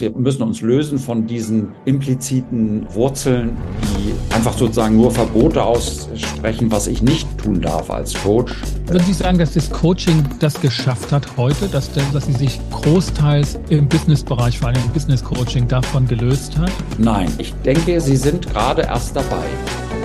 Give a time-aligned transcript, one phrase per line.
[0.00, 3.54] Wir müssen uns lösen von diesen impliziten Wurzeln,
[3.98, 8.54] die einfach sozusagen nur Verbote aussprechen, was ich nicht tun darf als Coach.
[8.86, 13.58] Würden Sie sagen, dass das Coaching das geschafft hat heute, dass, dass Sie sich großteils
[13.68, 16.72] im Businessbereich, vor allem im Business Coaching, davon gelöst hat?
[16.96, 19.44] Nein, ich denke, Sie sind gerade erst dabei.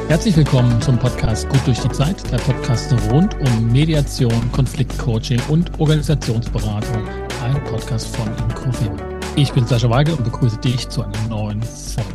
[0.10, 5.72] Herzlich willkommen zum Podcast Gut durch die Zeit, der Podcast rund um Mediation, Konfliktcoaching und
[5.80, 7.08] Organisationsberatung.
[7.42, 9.15] Ein Podcast von Incovim.
[9.38, 12.10] Ich bin Sascha Weigel und begrüße dich zu einer neuen Folge.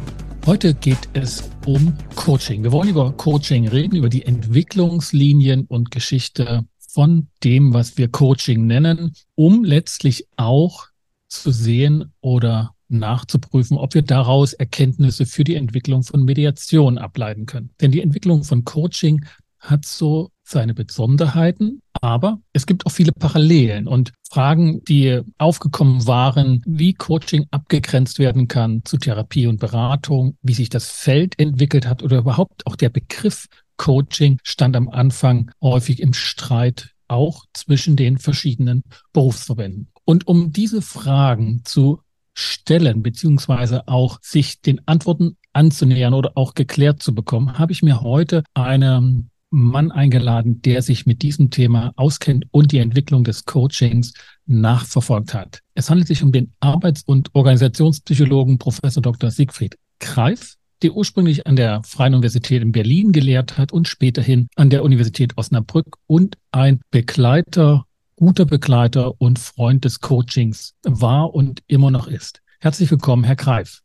[0.46, 2.62] Heute geht es um Coaching.
[2.62, 8.66] Wir wollen über Coaching reden, über die Entwicklungslinien und Geschichte von dem, was wir Coaching
[8.66, 10.86] nennen, um letztlich auch
[11.28, 17.68] zu sehen oder nachzuprüfen, ob wir daraus Erkenntnisse für die Entwicklung von Mediation ableiten können.
[17.82, 19.26] Denn die Entwicklung von Coaching
[19.58, 26.62] hat so seine Besonderheiten, aber es gibt auch viele Parallelen und Fragen, die aufgekommen waren,
[26.66, 32.02] wie Coaching abgegrenzt werden kann zu Therapie und Beratung, wie sich das Feld entwickelt hat
[32.02, 38.18] oder überhaupt auch der Begriff Coaching stand am Anfang häufig im Streit auch zwischen den
[38.18, 39.88] verschiedenen Berufsverbänden.
[40.04, 42.00] Und um diese Fragen zu
[42.34, 48.02] stellen, beziehungsweise auch sich den Antworten anzunähern oder auch geklärt zu bekommen, habe ich mir
[48.02, 54.14] heute eine Mann eingeladen, der sich mit diesem Thema auskennt und die Entwicklung des Coachings
[54.46, 55.60] nachverfolgt hat.
[55.74, 59.30] Es handelt sich um den Arbeits- und Organisationspsychologen Professor Dr.
[59.30, 64.70] Siegfried Kreif, der ursprünglich an der Freien Universität in Berlin gelehrt hat und späterhin an
[64.70, 67.84] der Universität Osnabrück und ein Begleiter,
[68.16, 72.40] guter Begleiter und Freund des Coachings war und immer noch ist.
[72.60, 73.82] Herzlich willkommen, Herr Kreif.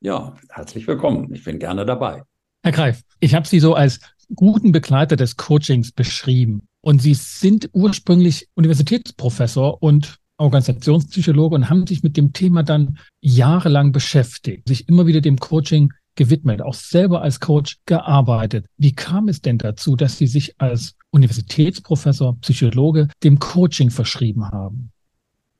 [0.00, 1.32] Ja, herzlich willkommen.
[1.34, 2.22] Ich bin gerne dabei.
[2.62, 4.00] Herr Greif, ich habe Sie so als
[4.34, 6.68] guten Begleiter des Coachings beschrieben.
[6.80, 13.92] Und Sie sind ursprünglich Universitätsprofessor und Organisationspsychologe und haben sich mit dem Thema dann jahrelang
[13.92, 18.66] beschäftigt, sich immer wieder dem Coaching gewidmet, auch selber als Coach gearbeitet.
[18.76, 24.90] Wie kam es denn dazu, dass Sie sich als Universitätsprofessor, Psychologe dem Coaching verschrieben haben?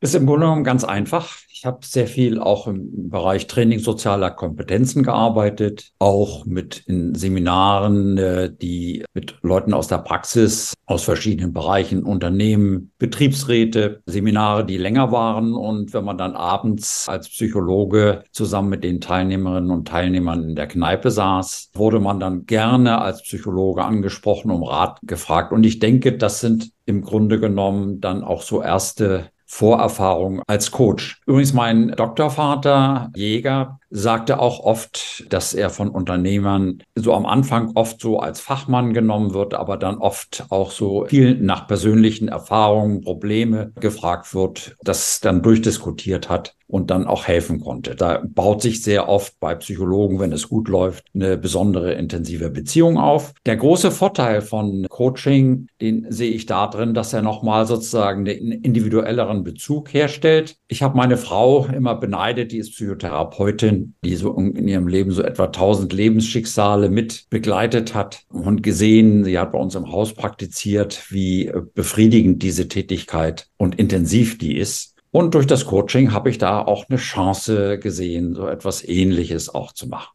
[0.00, 1.38] Ist im Grunde genommen ganz einfach.
[1.50, 8.16] Ich habe sehr viel auch im Bereich Training sozialer Kompetenzen gearbeitet, auch mit in Seminaren,
[8.16, 15.10] äh, die mit Leuten aus der Praxis aus verschiedenen Bereichen, Unternehmen, Betriebsräte, Seminare, die länger
[15.10, 15.52] waren.
[15.52, 20.68] Und wenn man dann abends als Psychologe zusammen mit den Teilnehmerinnen und Teilnehmern in der
[20.68, 25.50] Kneipe saß, wurde man dann gerne als Psychologe angesprochen, um Rat gefragt.
[25.50, 31.22] Und ich denke, das sind im Grunde genommen dann auch so erste Vorerfahrung als Coach.
[31.26, 38.00] Übrigens, mein Doktorvater, Jäger, sagte auch oft, dass er von Unternehmern so am Anfang oft
[38.00, 43.72] so als Fachmann genommen wird, aber dann oft auch so viel nach persönlichen Erfahrungen, Probleme
[43.80, 47.96] gefragt wird, das dann durchdiskutiert hat und dann auch helfen konnte.
[47.96, 52.98] Da baut sich sehr oft bei Psychologen, wenn es gut läuft, eine besondere intensive Beziehung
[52.98, 53.32] auf.
[53.46, 58.52] Der große Vorteil von Coaching, den sehe ich da drin, dass er nochmal sozusagen einen
[58.52, 60.56] individuelleren Bezug herstellt.
[60.68, 65.22] Ich habe meine Frau immer beneidet, die ist Psychotherapeutin, die so in ihrem Leben so
[65.22, 71.06] etwa 1000 Lebensschicksale mit begleitet hat und gesehen, sie hat bei uns im Haus praktiziert,
[71.10, 74.94] wie befriedigend diese Tätigkeit und intensiv die ist.
[75.10, 79.72] Und durch das Coaching habe ich da auch eine Chance gesehen, so etwas Ähnliches auch
[79.72, 80.12] zu machen.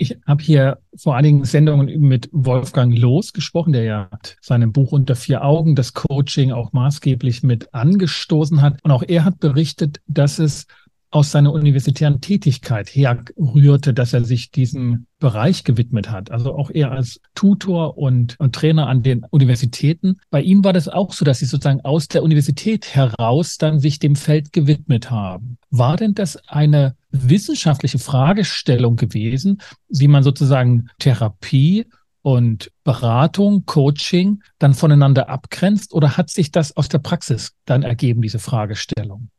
[0.00, 5.14] Ich habe hier vor einigen Sendungen mit Wolfgang Loos gesprochen, der ja seinem Buch Unter
[5.14, 8.78] vier Augen das Coaching auch maßgeblich mit angestoßen hat.
[8.82, 10.66] Und auch er hat berichtet, dass es
[11.10, 16.30] aus seiner universitären Tätigkeit herrührte, dass er sich diesem Bereich gewidmet hat.
[16.30, 20.16] Also auch er als Tutor und, und, Trainer an den Universitäten.
[20.30, 23.98] Bei ihm war das auch so, dass sie sozusagen aus der Universität heraus dann sich
[23.98, 25.58] dem Feld gewidmet haben.
[25.70, 31.86] War denn das eine wissenschaftliche Fragestellung gewesen, wie man sozusagen Therapie
[32.22, 38.22] und Beratung, Coaching dann voneinander abgrenzt oder hat sich das aus der Praxis dann ergeben,
[38.22, 39.30] diese Fragestellung?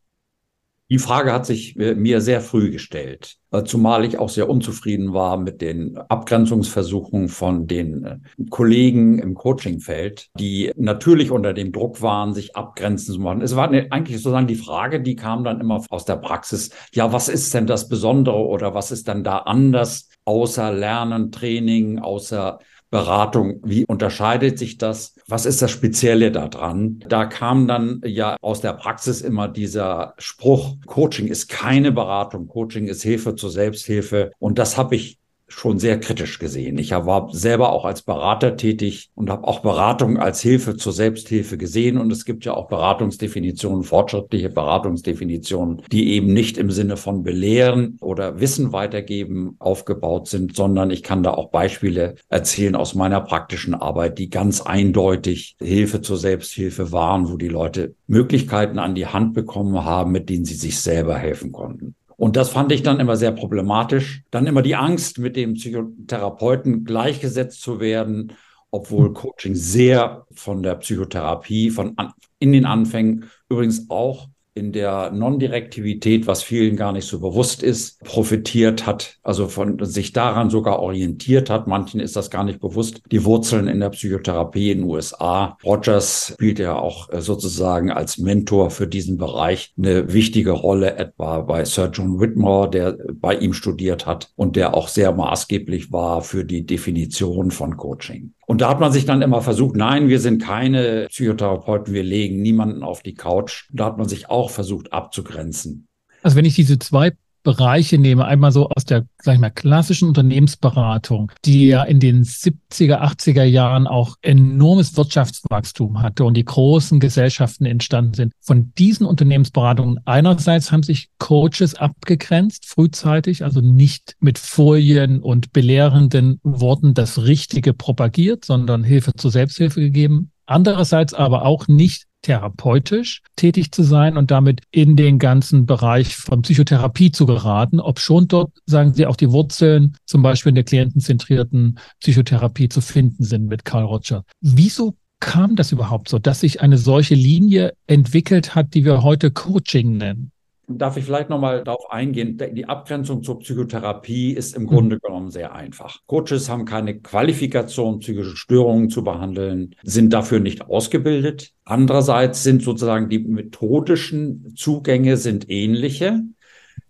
[0.91, 5.38] Die Frage hat sich mir sehr früh gestellt, äh, zumal ich auch sehr unzufrieden war
[5.38, 8.18] mit den Abgrenzungsversuchen von den äh,
[8.50, 13.42] Kollegen im Coachingfeld, die natürlich unter dem Druck waren, sich abgrenzen zu machen.
[13.42, 16.71] Es war eigentlich sozusagen die Frage, die kam dann immer aus der Praxis.
[16.92, 22.00] Ja, was ist denn das Besondere oder was ist denn da anders außer Lernen, Training,
[22.00, 22.60] außer
[22.92, 23.62] Beratung.
[23.64, 25.16] Wie unterscheidet sich das?
[25.28, 27.00] Was ist das Spezielle daran?
[27.08, 32.88] Da kam dann ja aus der Praxis immer dieser Spruch, Coaching ist keine Beratung, Coaching
[32.88, 34.32] ist Hilfe zur Selbsthilfe.
[34.40, 35.20] Und das habe ich
[35.51, 36.77] schon sehr kritisch gesehen.
[36.77, 41.57] Ich war selber auch als Berater tätig und habe auch Beratung als Hilfe zur Selbsthilfe
[41.57, 41.98] gesehen.
[41.98, 47.98] Und es gibt ja auch Beratungsdefinitionen, fortschrittliche Beratungsdefinitionen, die eben nicht im Sinne von belehren
[48.01, 53.74] oder Wissen weitergeben aufgebaut sind, sondern ich kann da auch Beispiele erzählen aus meiner praktischen
[53.74, 59.33] Arbeit, die ganz eindeutig Hilfe zur Selbsthilfe waren, wo die Leute Möglichkeiten an die Hand
[59.33, 61.95] bekommen haben, mit denen sie sich selber helfen konnten.
[62.21, 64.21] Und das fand ich dann immer sehr problematisch.
[64.29, 68.33] Dann immer die Angst, mit dem Psychotherapeuten gleichgesetzt zu werden,
[68.69, 69.15] obwohl hm.
[69.15, 76.27] Coaching sehr von der Psychotherapie, von an, in den Anfängen übrigens auch in der Non-Direktivität,
[76.27, 81.50] was vielen gar nicht so bewusst ist, profitiert hat, also von sich daran sogar orientiert
[81.50, 81.68] hat.
[81.68, 83.01] Manchen ist das gar nicht bewusst.
[83.12, 85.57] Die Wurzeln in der Psychotherapie in den USA.
[85.63, 91.42] Rogers spielt ja auch äh, sozusagen als Mentor für diesen Bereich eine wichtige Rolle, etwa
[91.42, 96.21] bei Sir John Whitmore, der bei ihm studiert hat und der auch sehr maßgeblich war
[96.21, 98.33] für die Definition von Coaching.
[98.51, 102.42] Und da hat man sich dann immer versucht, nein, wir sind keine Psychotherapeuten, wir legen
[102.42, 103.69] niemanden auf die Couch.
[103.71, 105.88] Da hat man sich auch versucht abzugrenzen.
[106.21, 107.13] Also wenn ich diese zwei
[107.44, 112.24] Bereiche nehme, einmal so aus der, sag ich mal, klassischen Unternehmensberatung, die ja in den
[112.24, 118.34] 70er, 80er Jahren auch enormes Wirtschaftswachstum hatte und die großen Gesellschaften entstanden sind.
[118.40, 126.40] Von diesen Unternehmensberatungen einerseits haben sich Coaches abgegrenzt, frühzeitig, also nicht mit Folien und belehrenden
[126.44, 130.32] Worten das Richtige propagiert, sondern Hilfe zur Selbsthilfe gegeben.
[130.46, 136.41] Andererseits aber auch nicht therapeutisch tätig zu sein und damit in den ganzen Bereich von
[136.41, 140.63] Psychotherapie zu geraten, ob schon dort, sagen Sie, auch die Wurzeln zum Beispiel in der
[140.63, 144.23] klientenzentrierten Psychotherapie zu finden sind mit Carl Roger.
[144.41, 149.31] Wieso kam das überhaupt so, dass sich eine solche Linie entwickelt hat, die wir heute
[149.31, 150.31] Coaching nennen?
[150.77, 152.38] Darf ich vielleicht nochmal darauf eingehen?
[152.53, 155.00] Die Abgrenzung zur Psychotherapie ist im Grunde mhm.
[155.01, 156.00] genommen sehr einfach.
[156.07, 161.53] Coaches haben keine Qualifikation, psychische Störungen zu behandeln, sind dafür nicht ausgebildet.
[161.65, 166.21] Andererseits sind sozusagen die methodischen Zugänge sind ähnliche.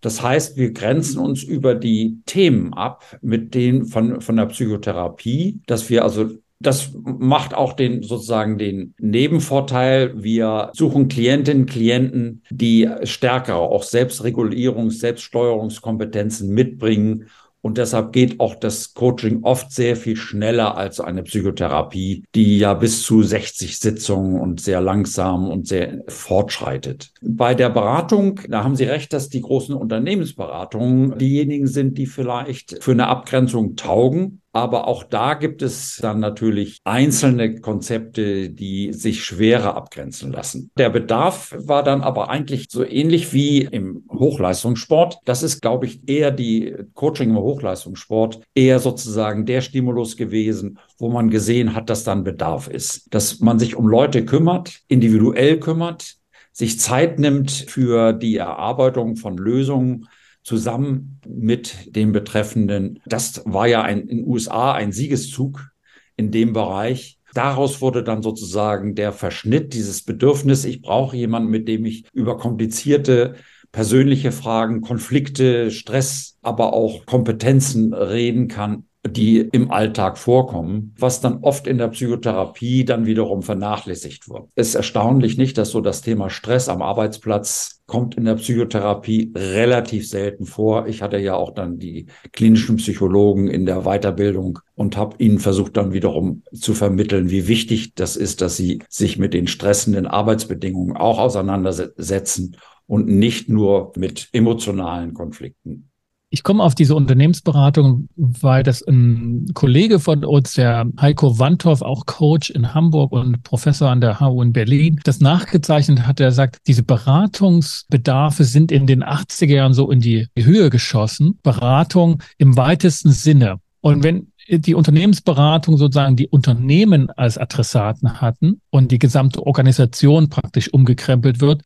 [0.01, 5.61] Das heißt, wir grenzen uns über die Themen ab mit denen von, von der Psychotherapie,
[5.67, 6.31] dass wir also
[6.61, 10.13] das macht auch den sozusagen den Nebenvorteil.
[10.21, 17.25] Wir suchen Klientinnen, Klienten, die stärkere auch Selbstregulierungs-, Selbststeuerungskompetenzen mitbringen
[17.61, 22.73] und deshalb geht auch das Coaching oft sehr viel schneller als eine Psychotherapie, die ja
[22.73, 27.11] bis zu 60 Sitzungen und sehr langsam und sehr fortschreitet.
[27.21, 32.83] Bei der Beratung, da haben Sie recht, dass die großen Unternehmensberatungen diejenigen sind, die vielleicht
[32.83, 34.40] für eine Abgrenzung taugen.
[34.53, 40.71] Aber auch da gibt es dann natürlich einzelne Konzepte, die sich schwerer abgrenzen lassen.
[40.77, 45.19] Der Bedarf war dann aber eigentlich so ähnlich wie im Hochleistungssport.
[45.25, 51.09] Das ist, glaube ich, eher die Coaching im Hochleistungssport, eher sozusagen der Stimulus gewesen, wo
[51.09, 53.13] man gesehen hat, dass dann Bedarf ist.
[53.13, 56.17] Dass man sich um Leute kümmert, individuell kümmert,
[56.51, 60.07] sich Zeit nimmt für die Erarbeitung von Lösungen,
[60.43, 62.99] zusammen mit dem Betreffenden.
[63.05, 65.71] Das war ja ein, in den USA ein Siegeszug
[66.17, 67.19] in dem Bereich.
[67.33, 72.37] Daraus wurde dann sozusagen der Verschnitt, dieses Bedürfnis, ich brauche jemanden, mit dem ich über
[72.37, 73.35] komplizierte
[73.71, 81.39] persönliche Fragen, Konflikte, Stress, aber auch Kompetenzen reden kann, die im Alltag vorkommen, was dann
[81.41, 84.49] oft in der Psychotherapie dann wiederum vernachlässigt wird.
[84.55, 89.33] Es ist erstaunlich nicht, dass so das Thema Stress am Arbeitsplatz kommt in der Psychotherapie
[89.35, 90.87] relativ selten vor.
[90.87, 95.75] Ich hatte ja auch dann die klinischen Psychologen in der Weiterbildung und habe ihnen versucht
[95.75, 100.95] dann wiederum zu vermitteln, wie wichtig das ist, dass sie sich mit den stressenden Arbeitsbedingungen
[100.95, 102.55] auch auseinandersetzen
[102.87, 105.90] und nicht nur mit emotionalen Konflikten.
[106.33, 112.05] Ich komme auf diese Unternehmensberatung, weil das ein Kollege von uns, der Heiko Wandhoff, auch
[112.05, 116.21] Coach in Hamburg und Professor an der HU in Berlin, das nachgezeichnet hat.
[116.21, 121.37] Er sagt, diese Beratungsbedarfe sind in den 80er Jahren so in die Höhe geschossen.
[121.43, 123.59] Beratung im weitesten Sinne.
[123.81, 130.73] Und wenn die Unternehmensberatung sozusagen die Unternehmen als Adressaten hatten und die gesamte Organisation praktisch
[130.73, 131.63] umgekrempelt wird,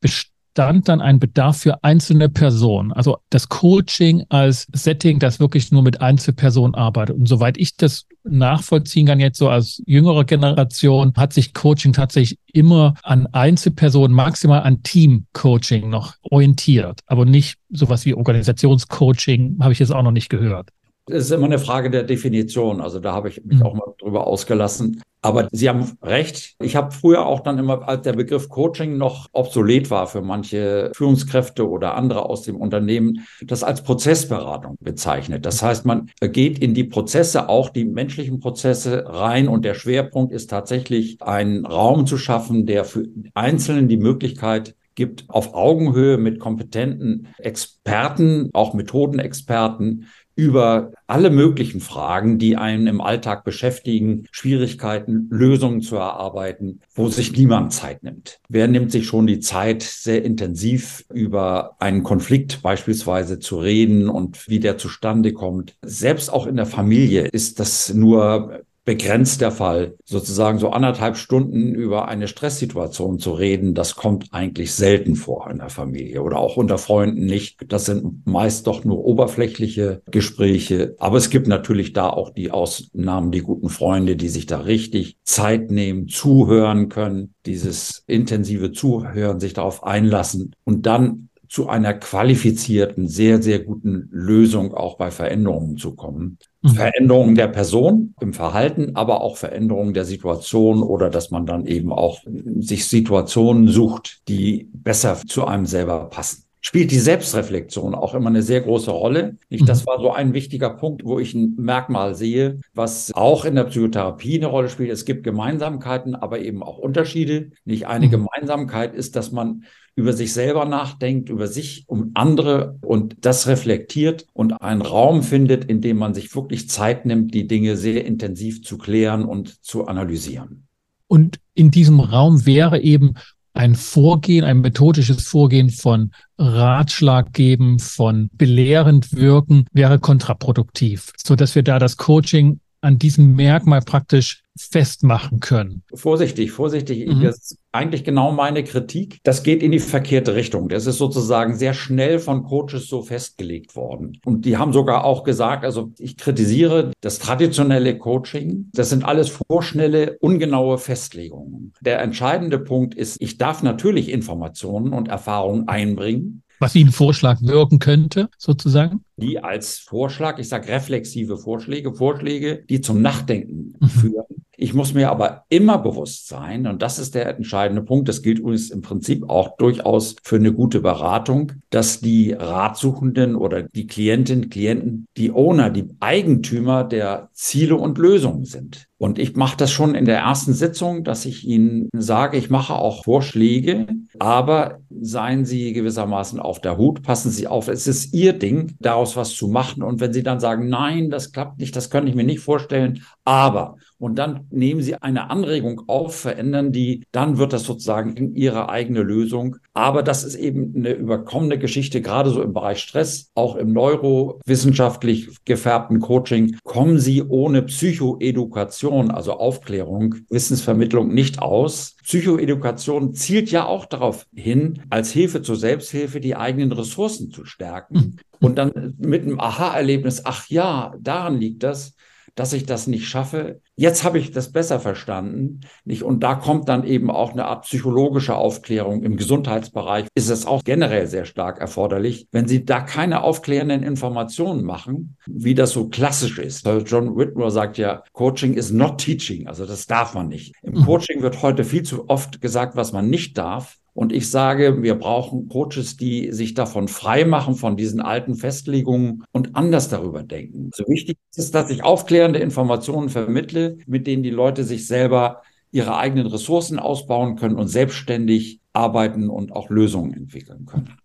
[0.58, 2.94] entstand dann ein Bedarf für einzelne Personen.
[2.94, 7.18] Also das Coaching als Setting, das wirklich nur mit Einzelpersonen arbeitet.
[7.18, 12.40] Und soweit ich das nachvollziehen kann, jetzt so als jüngere Generation, hat sich Coaching tatsächlich
[12.54, 19.80] immer an Einzelpersonen, maximal an Team-Coaching noch orientiert, aber nicht sowas wie Organisationscoaching, habe ich
[19.80, 20.70] jetzt auch noch nicht gehört.
[21.08, 22.82] Es ist immer eine Frage der Definition.
[22.82, 23.64] Also da habe ich mich mhm.
[23.64, 25.02] auch mal drüber ausgelassen.
[25.22, 26.56] Aber Sie haben recht.
[26.62, 30.92] Ich habe früher auch dann immer, als der Begriff Coaching noch obsolet war für manche
[30.94, 35.46] Führungskräfte oder andere aus dem Unternehmen, das als Prozessberatung bezeichnet.
[35.48, 40.32] Das heißt, man geht in die Prozesse, auch die menschlichen Prozesse rein und der Schwerpunkt
[40.32, 46.40] ist tatsächlich, einen Raum zu schaffen, der für Einzelnen die Möglichkeit gibt, auf Augenhöhe mit
[46.40, 55.82] kompetenten Experten, auch Methodenexperten, über alle möglichen Fragen, die einen im Alltag beschäftigen, Schwierigkeiten, Lösungen
[55.82, 58.40] zu erarbeiten, wo sich niemand Zeit nimmt.
[58.50, 64.48] Wer nimmt sich schon die Zeit, sehr intensiv über einen Konflikt beispielsweise zu reden und
[64.50, 65.76] wie der zustande kommt?
[65.82, 69.96] Selbst auch in der Familie ist das nur begrenzt der Fall.
[70.06, 75.58] Sozusagen so anderthalb Stunden über eine Stresssituation zu reden, das kommt eigentlich selten vor in
[75.58, 77.58] der Familie oder auch unter Freunden nicht.
[77.68, 80.96] Das sind meist doch nur oberflächliche Gespräche.
[81.00, 85.18] Aber es gibt natürlich da auch die Ausnahmen, die guten Freunde, die sich da richtig
[85.24, 93.08] Zeit nehmen, zuhören können, dieses intensive Zuhören, sich darauf einlassen und dann zu einer qualifizierten,
[93.08, 96.38] sehr, sehr guten Lösung auch bei Veränderungen zu kommen.
[96.66, 96.70] Mhm.
[96.70, 101.92] Veränderungen der Person im Verhalten, aber auch Veränderungen der Situation oder dass man dann eben
[101.92, 102.22] auch
[102.60, 108.42] sich Situationen sucht, die besser zu einem selber passen spielt die Selbstreflexion auch immer eine
[108.42, 109.38] sehr große Rolle.
[109.52, 109.86] Das mhm.
[109.86, 114.38] war so ein wichtiger Punkt, wo ich ein Merkmal sehe, was auch in der Psychotherapie
[114.38, 114.90] eine Rolle spielt.
[114.90, 117.52] Es gibt Gemeinsamkeiten, aber eben auch Unterschiede.
[117.66, 118.12] Nicht eine mhm.
[118.12, 119.66] Gemeinsamkeit ist, dass man
[119.96, 125.66] über sich selber nachdenkt, über sich, um andere und das reflektiert und einen Raum findet,
[125.66, 129.88] in dem man sich wirklich Zeit nimmt, die Dinge sehr intensiv zu klären und zu
[129.88, 130.68] analysieren.
[131.08, 133.14] Und in diesem Raum wäre eben
[133.54, 141.56] ein Vorgehen, ein methodisches Vorgehen von Ratschlag geben, von belehrend wirken, wäre kontraproduktiv, so dass
[141.56, 145.84] wir da das Coaching an diesem Merkmal praktisch festmachen können.
[145.94, 147.08] Vorsichtig, vorsichtig.
[147.08, 147.22] Mhm.
[147.22, 149.20] Das ist eigentlich genau meine Kritik.
[149.24, 150.70] Das geht in die verkehrte Richtung.
[150.70, 154.18] Das ist sozusagen sehr schnell von Coaches so festgelegt worden.
[154.24, 158.70] Und die haben sogar auch gesagt, also ich kritisiere das traditionelle Coaching.
[158.74, 161.74] Das sind alles vorschnelle, ungenaue Festlegungen.
[161.82, 167.42] Der entscheidende Punkt ist, ich darf natürlich Informationen und Erfahrungen einbringen was wie ein Vorschlag
[167.42, 169.04] wirken könnte, sozusagen?
[169.18, 173.88] Die als Vorschlag, ich sage reflexive Vorschläge, Vorschläge, die zum Nachdenken mhm.
[173.88, 174.35] führen.
[174.58, 178.40] Ich muss mir aber immer bewusst sein, und das ist der entscheidende Punkt, das gilt
[178.40, 184.50] übrigens im Prinzip auch durchaus für eine gute Beratung, dass die Ratsuchenden oder die Klientinnen,
[184.50, 188.88] Klienten, die Owner, die Eigentümer der Ziele und Lösungen sind.
[188.98, 192.74] Und ich mache das schon in der ersten Sitzung, dass ich Ihnen sage, ich mache
[192.74, 193.88] auch Vorschläge,
[194.20, 199.18] aber seien Sie gewissermaßen auf der Hut, passen Sie auf, es ist Ihr Ding, daraus
[199.18, 199.84] was zu machen.
[199.84, 203.04] Und wenn Sie dann sagen, nein, das klappt nicht, das kann ich mir nicht vorstellen,
[203.26, 208.36] aber, und dann nehmen Sie eine Anregung auf, verändern die, dann wird das sozusagen in
[208.36, 209.58] Ihre eigene Lösung.
[209.74, 215.30] Aber das ist eben eine überkommene Geschichte, gerade so im Bereich Stress, auch im neurowissenschaftlich
[215.46, 221.96] gefärbten Coaching, kommen Sie ohne Psychoedukation, also Aufklärung, Wissensvermittlung nicht aus.
[222.04, 227.96] Psychoedukation zielt ja auch darauf hin, als Hilfe zur Selbsthilfe die eigenen Ressourcen zu stärken.
[227.96, 228.16] Hm.
[228.42, 231.95] Und dann mit einem Aha-Erlebnis, ach ja, daran liegt das,
[232.36, 233.62] dass ich das nicht schaffe.
[233.76, 235.62] Jetzt habe ich das besser verstanden.
[235.86, 236.04] Nicht?
[236.04, 239.04] Und da kommt dann eben auch eine Art psychologische Aufklärung.
[239.04, 242.28] Im Gesundheitsbereich ist es auch generell sehr stark erforderlich.
[242.32, 246.68] Wenn Sie da keine aufklärenden Informationen machen, wie das so klassisch ist.
[246.86, 249.48] John Whitmore sagt ja, Coaching is not teaching.
[249.48, 250.54] Also das darf man nicht.
[250.62, 250.86] Im mhm.
[250.86, 253.78] Coaching wird heute viel zu oft gesagt, was man nicht darf.
[253.96, 259.24] Und ich sage, wir brauchen Coaches, die sich davon frei machen, von diesen alten Festlegungen
[259.32, 260.70] und anders darüber denken.
[260.76, 265.98] So wichtig ist, dass ich aufklärende Informationen vermittle, mit denen die Leute sich selber ihre
[265.98, 270.98] eigenen Ressourcen ausbauen können und selbstständig arbeiten und auch Lösungen entwickeln können.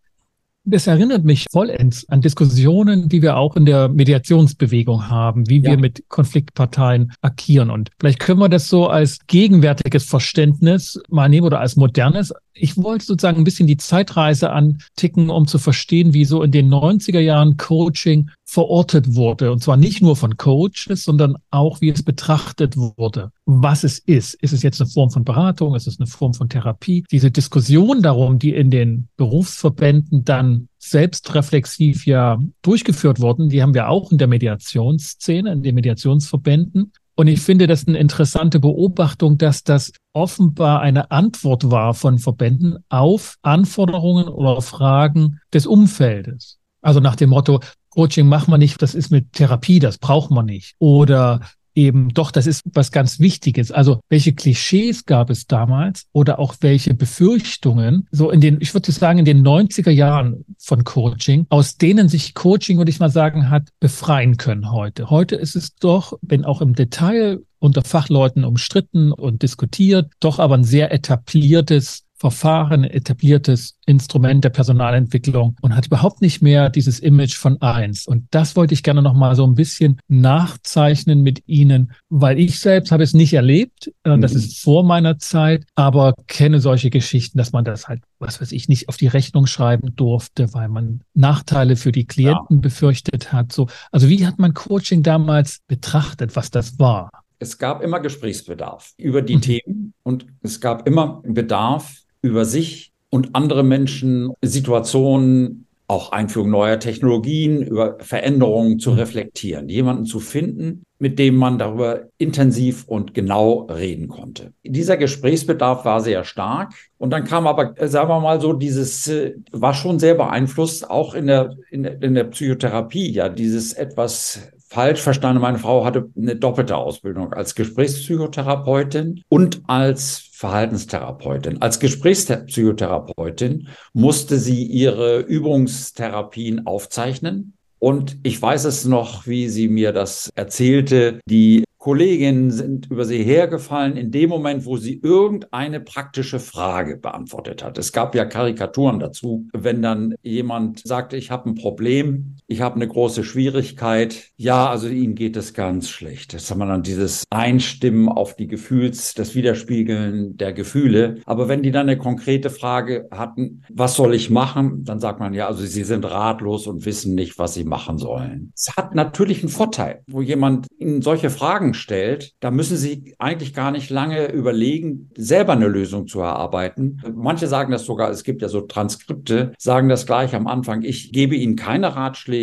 [0.64, 5.70] Das erinnert mich vollends an Diskussionen, die wir auch in der Mediationsbewegung haben, wie ja.
[5.70, 7.70] wir mit Konfliktparteien agieren.
[7.70, 12.34] Und vielleicht können wir das so als gegenwärtiges Verständnis mal nehmen oder als modernes.
[12.60, 16.68] Ich wollte sozusagen ein bisschen die Zeitreise anticken, um zu verstehen, wie so in den
[16.68, 19.52] 90er Jahren Coaching verortet wurde.
[19.52, 24.34] Und zwar nicht nur von Coaches, sondern auch, wie es betrachtet wurde, was es ist.
[24.34, 25.74] Ist es jetzt eine Form von Beratung?
[25.74, 27.04] Ist es eine Form von Therapie?
[27.10, 33.88] Diese Diskussion darum, die in den Berufsverbänden dann selbstreflexiv ja durchgeführt wurden, die haben wir
[33.88, 36.92] auch in der Mediationsszene, in den Mediationsverbänden.
[37.20, 42.78] Und ich finde das eine interessante Beobachtung, dass das offenbar eine Antwort war von Verbänden
[42.88, 46.58] auf Anforderungen oder Fragen des Umfeldes.
[46.80, 47.60] Also nach dem Motto,
[47.90, 50.76] Coaching machen wir nicht, das ist mit Therapie, das braucht man nicht.
[50.78, 51.40] Oder
[51.74, 53.70] eben doch, das ist was ganz Wichtiges.
[53.70, 58.90] Also welche Klischees gab es damals oder auch welche Befürchtungen, so in den, ich würde
[58.92, 63.50] sagen, in den 90er Jahren von Coaching, aus denen sich Coaching, würde ich mal sagen,
[63.50, 65.10] hat befreien können heute.
[65.10, 70.56] Heute ist es doch, wenn auch im Detail unter Fachleuten umstritten und diskutiert, doch aber
[70.56, 77.34] ein sehr etabliertes Verfahren, etabliertes Instrument der Personalentwicklung und hat überhaupt nicht mehr dieses Image
[77.34, 78.06] von eins.
[78.06, 82.60] Und das wollte ich gerne noch mal so ein bisschen nachzeichnen mit Ihnen, weil ich
[82.60, 83.90] selbst habe es nicht erlebt.
[84.04, 84.38] Äh, das mhm.
[84.40, 88.68] ist vor meiner Zeit, aber kenne solche Geschichten, dass man das halt, was weiß ich,
[88.68, 92.60] nicht auf die Rechnung schreiben durfte, weil man Nachteile für die Klienten ja.
[92.60, 93.50] befürchtet hat.
[93.50, 97.10] So, also wie hat man Coaching damals betrachtet, was das war?
[97.38, 99.40] Es gab immer Gesprächsbedarf über die mhm.
[99.40, 106.78] Themen und es gab immer Bedarf, über sich und andere Menschen, Situationen, auch Einführung neuer
[106.78, 113.62] Technologien, über Veränderungen zu reflektieren, jemanden zu finden, mit dem man darüber intensiv und genau
[113.62, 114.52] reden konnte.
[114.62, 116.74] Dieser Gesprächsbedarf war sehr stark.
[116.96, 121.14] Und dann kam aber, sagen wir mal so, dieses äh, war schon sehr beeinflusst, auch
[121.14, 125.42] in der, in der, in der Psychotherapie, ja, dieses etwas falsch verstanden.
[125.42, 131.60] Meine Frau hatte eine doppelte Ausbildung als Gesprächspsychotherapeutin und als Verhaltenstherapeutin.
[131.60, 137.54] Als Gesprächspsychotherapeutin musste sie ihre Übungstherapien aufzeichnen.
[137.78, 141.20] Und ich weiß es noch, wie sie mir das erzählte.
[141.26, 147.64] Die Kolleginnen sind über sie hergefallen in dem Moment, wo sie irgendeine praktische Frage beantwortet
[147.64, 147.78] hat.
[147.78, 152.76] Es gab ja Karikaturen dazu, wenn dann jemand sagte, ich habe ein Problem, ich habe
[152.76, 154.30] eine große Schwierigkeit.
[154.36, 156.34] Ja, also ihnen geht es ganz schlecht.
[156.34, 161.20] Das haben wir dann dieses Einstimmen auf die Gefühls, das Widerspiegeln der Gefühle.
[161.26, 164.84] Aber wenn die dann eine konkrete Frage hatten, was soll ich machen?
[164.84, 168.52] Dann sagt man ja, also sie sind ratlos und wissen nicht, was sie machen sollen.
[168.56, 173.14] Es hat natürlich einen Vorteil, wo jemand ihnen solche Fragen Fragen stellt, da müssen Sie
[173.18, 177.02] eigentlich gar nicht lange überlegen, selber eine Lösung zu erarbeiten.
[177.14, 181.12] Manche sagen das sogar, es gibt ja so Transkripte, sagen das gleich am Anfang, ich
[181.12, 182.39] gebe Ihnen keine Ratschläge,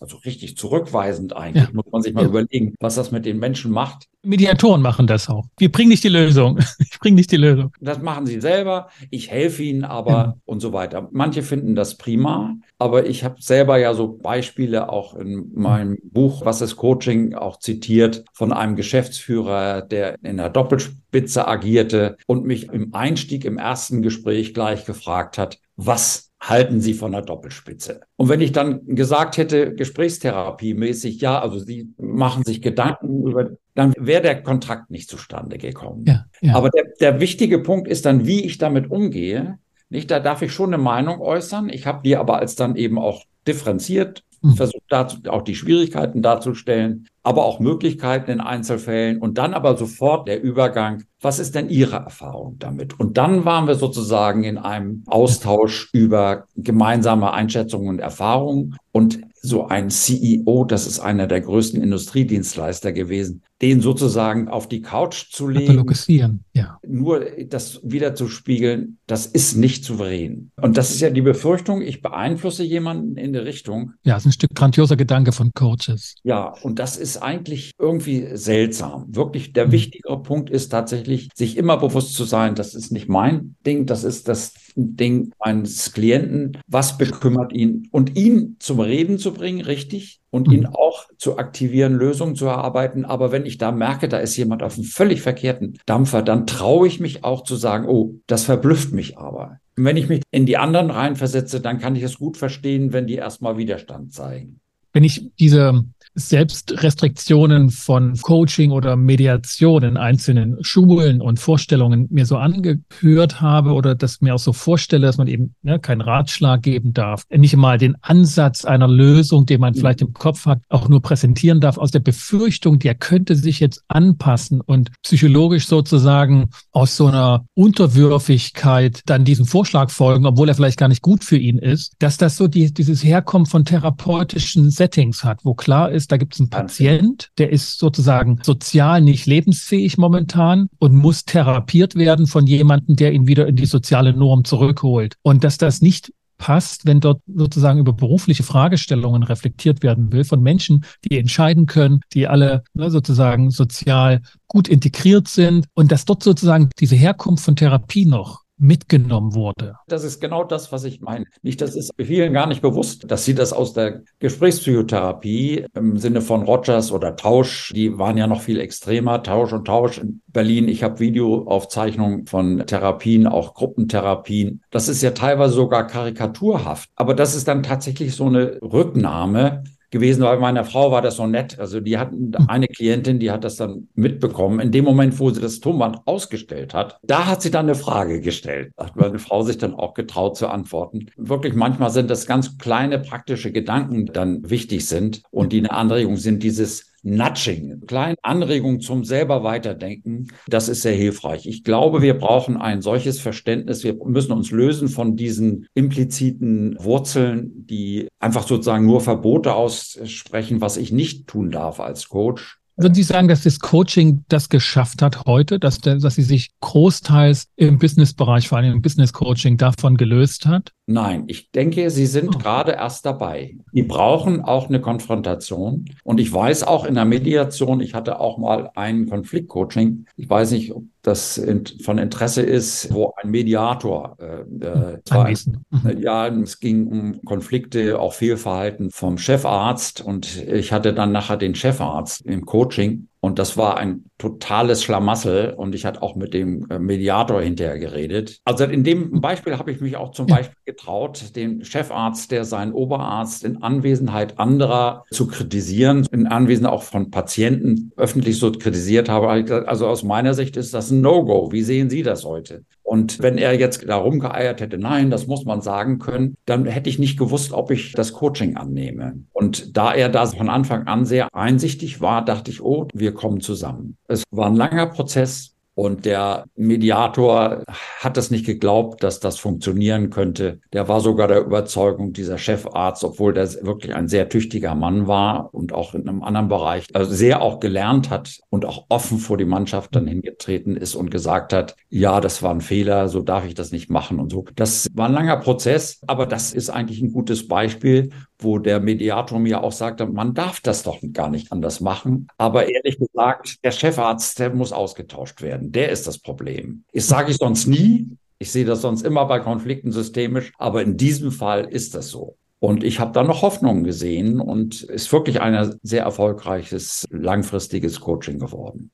[0.00, 1.70] also richtig zurückweisend eigentlich, ja.
[1.72, 2.28] muss man sich mal ja.
[2.28, 4.08] überlegen, was das mit den Menschen macht.
[4.22, 5.44] Mediatoren machen das auch.
[5.58, 6.58] Wir bringen nicht die Lösung.
[6.78, 7.72] Ich bringe nicht die Lösung.
[7.80, 8.88] Das machen sie selber.
[9.10, 10.36] Ich helfe ihnen aber ja.
[10.46, 11.08] und so weiter.
[11.12, 16.44] Manche finden das prima, aber ich habe selber ja so Beispiele auch in meinem Buch,
[16.44, 22.70] was ist Coaching, auch zitiert von einem Geschäftsführer, der in der Doppelspitze agierte und mich
[22.70, 28.00] im Einstieg im ersten Gespräch gleich gefragt hat, was halten Sie von der Doppelspitze?
[28.16, 33.92] Und wenn ich dann gesagt hätte, Gesprächstherapie-mäßig, ja, also Sie machen sich Gedanken über, dann
[33.98, 36.04] wäre der Kontrakt nicht zustande gekommen.
[36.06, 36.54] Ja, ja.
[36.54, 39.58] Aber der, der wichtige Punkt ist dann, wie ich damit umgehe.
[39.88, 41.68] Nicht, da darf ich schon eine Meinung äußern.
[41.68, 44.54] Ich habe die aber als dann eben auch differenziert hm.
[44.54, 50.28] versucht dazu, auch die Schwierigkeiten darzustellen, aber auch Möglichkeiten in Einzelfällen und dann aber sofort
[50.28, 51.04] der Übergang.
[51.20, 53.00] Was ist denn Ihre Erfahrung damit?
[53.00, 59.66] Und dann waren wir sozusagen in einem Austausch über gemeinsame Einschätzungen und Erfahrungen und so
[59.66, 65.48] ein CEO, das ist einer der größten Industriedienstleister gewesen, den sozusagen auf die Couch zu
[65.48, 66.78] legen, ja.
[66.86, 70.50] nur das wieder zu spiegeln, das ist nicht souverän.
[70.60, 73.92] Und das ist ja die Befürchtung, ich beeinflusse jemanden in die Richtung.
[74.04, 76.16] Ja, ist ein Stück grandioser Gedanke von Coaches.
[76.22, 79.06] Ja, und das ist eigentlich irgendwie seltsam.
[79.08, 79.72] Wirklich, der mhm.
[79.72, 84.04] wichtigere Punkt ist tatsächlich, sich immer bewusst zu sein, das ist nicht mein Ding, das
[84.04, 86.58] ist das Ding eines Klienten.
[86.66, 87.88] Was bekümmert ihn?
[87.90, 90.20] Und ihn zum Reden zu bringen, richtig?
[90.36, 90.74] Und ihn mhm.
[90.74, 93.04] auch zu aktivieren, Lösungen zu erarbeiten.
[93.04, 96.86] Aber wenn ich da merke, da ist jemand auf einem völlig verkehrten Dampfer, dann traue
[96.86, 99.58] ich mich auch zu sagen, oh, das verblüfft mich aber.
[99.76, 103.06] Und wenn ich mich in die anderen reinversetze, dann kann ich es gut verstehen, wenn
[103.06, 104.60] die erstmal Widerstand zeigen.
[104.92, 105.84] Wenn ich diese
[106.16, 113.94] Selbstrestriktionen von Coaching oder Mediation in einzelnen Schulen und Vorstellungen mir so angehört habe oder
[113.94, 117.76] das mir auch so vorstelle, dass man eben ne, keinen Ratschlag geben darf, nicht mal
[117.76, 121.90] den Ansatz einer Lösung, den man vielleicht im Kopf hat, auch nur präsentieren darf, aus
[121.90, 129.26] der Befürchtung, der könnte sich jetzt anpassen und psychologisch sozusagen aus so einer Unterwürfigkeit dann
[129.26, 132.48] diesem Vorschlag folgen, obwohl er vielleicht gar nicht gut für ihn ist, dass das so
[132.48, 136.50] die, dieses Herkommen von therapeutischen Settings hat, wo klar ist, ist, da gibt es einen
[136.50, 143.12] Patient, der ist sozusagen sozial nicht lebensfähig momentan und muss therapiert werden von jemandem, der
[143.12, 145.16] ihn wieder in die soziale Norm zurückholt.
[145.22, 150.42] Und dass das nicht passt, wenn dort sozusagen über berufliche Fragestellungen reflektiert werden will von
[150.42, 156.22] Menschen, die entscheiden können, die alle ne, sozusagen sozial gut integriert sind und dass dort
[156.22, 159.76] sozusagen diese Herkunft von Therapie noch mitgenommen wurde.
[159.86, 161.26] Das ist genau das, was ich meine.
[161.42, 166.20] Nicht, das ist vielen gar nicht bewusst, dass sie das aus der Gesprächspsychotherapie im Sinne
[166.20, 170.68] von Rogers oder Tausch, die waren ja noch viel extremer, Tausch und Tausch in Berlin.
[170.68, 174.62] Ich habe Videoaufzeichnungen von Therapien, auch Gruppentherapien.
[174.70, 176.90] Das ist ja teilweise sogar karikaturhaft.
[176.96, 179.64] Aber das ist dann tatsächlich so eine Rücknahme
[179.96, 181.58] gewesen, weil meiner Frau war das so nett.
[181.58, 184.60] Also die hatten eine Klientin, die hat das dann mitbekommen.
[184.60, 188.20] In dem Moment, wo sie das Tonband ausgestellt hat, da hat sie dann eine Frage
[188.20, 188.72] gestellt.
[188.76, 191.06] Hat meine Frau sich dann auch getraut zu antworten.
[191.16, 196.16] Wirklich manchmal sind das ganz kleine praktische Gedanken, dann wichtig sind und die eine Anregung
[196.16, 201.46] sind, dieses Nudging, kleine Anregungen zum selber weiterdenken, das ist sehr hilfreich.
[201.46, 203.84] Ich glaube, wir brauchen ein solches Verständnis.
[203.84, 210.76] Wir müssen uns lösen von diesen impliziten Wurzeln, die einfach sozusagen nur Verbote aussprechen, was
[210.76, 212.58] ich nicht tun darf als Coach.
[212.78, 217.48] Würden Sie sagen, dass das Coaching das geschafft hat heute, dass, dass sie sich großteils
[217.56, 220.72] im Businessbereich, vor allem im Business Coaching, davon gelöst hat?
[220.86, 222.38] Nein, ich denke, Sie sind oh.
[222.38, 223.56] gerade erst dabei.
[223.72, 225.86] Die brauchen auch eine Konfrontation.
[226.04, 230.04] Und ich weiß auch in der Mediation, ich hatte auch mal ein Konfliktcoaching.
[230.16, 231.40] Ich weiß nicht, ob das
[231.84, 235.36] von Interesse ist, wo ein Mediator, äh, äh, ein,
[235.70, 235.98] mhm.
[236.00, 241.54] ja, es ging um Konflikte, auch Fehlverhalten vom Chefarzt und ich hatte dann nachher den
[241.54, 246.70] Chefarzt im Coaching und das war ein totales Schlamassel und ich hatte auch mit dem
[246.70, 248.40] äh, Mediator hinterher geredet.
[248.44, 252.72] Also in dem Beispiel habe ich mich auch zum Beispiel getraut, den Chefarzt, der seinen
[252.72, 259.28] Oberarzt in Anwesenheit anderer zu kritisieren, in Anwesenheit auch von Patienten öffentlich so kritisiert habe.
[259.66, 261.50] Also aus meiner Sicht ist das ein No-Go.
[261.50, 262.64] Wie sehen Sie das heute?
[262.86, 266.88] Und wenn er jetzt da rumgeeiert hätte, nein, das muss man sagen können, dann hätte
[266.88, 269.24] ich nicht gewusst, ob ich das Coaching annehme.
[269.32, 273.40] Und da er da von Anfang an sehr einsichtig war, dachte ich, oh, wir kommen
[273.40, 273.96] zusammen.
[274.06, 275.55] Es war ein langer Prozess.
[275.76, 277.62] Und der Mediator
[278.00, 280.58] hat es nicht geglaubt, dass das funktionieren könnte.
[280.72, 285.52] Der war sogar der Überzeugung, dieser Chefarzt, obwohl der wirklich ein sehr tüchtiger Mann war
[285.52, 289.36] und auch in einem anderen Bereich also sehr auch gelernt hat und auch offen vor
[289.36, 293.44] die Mannschaft dann hingetreten ist und gesagt hat, ja, das war ein Fehler, so darf
[293.44, 294.46] ich das nicht machen und so.
[294.54, 298.08] Das war ein langer Prozess, aber das ist eigentlich ein gutes Beispiel,
[298.38, 302.28] wo der Mediator mir auch sagte, man darf das doch gar nicht anders machen.
[302.36, 305.65] Aber ehrlich gesagt, der Chefarzt, der muss ausgetauscht werden.
[305.72, 306.84] Der ist das Problem.
[306.92, 308.08] Das sage ich sonst nie.
[308.38, 312.36] Ich sehe das sonst immer bei Konflikten systemisch, aber in diesem Fall ist das so.
[312.58, 318.38] Und ich habe da noch Hoffnungen gesehen und ist wirklich ein sehr erfolgreiches, langfristiges Coaching
[318.38, 318.90] geworden.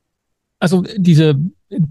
[0.59, 1.41] Also diese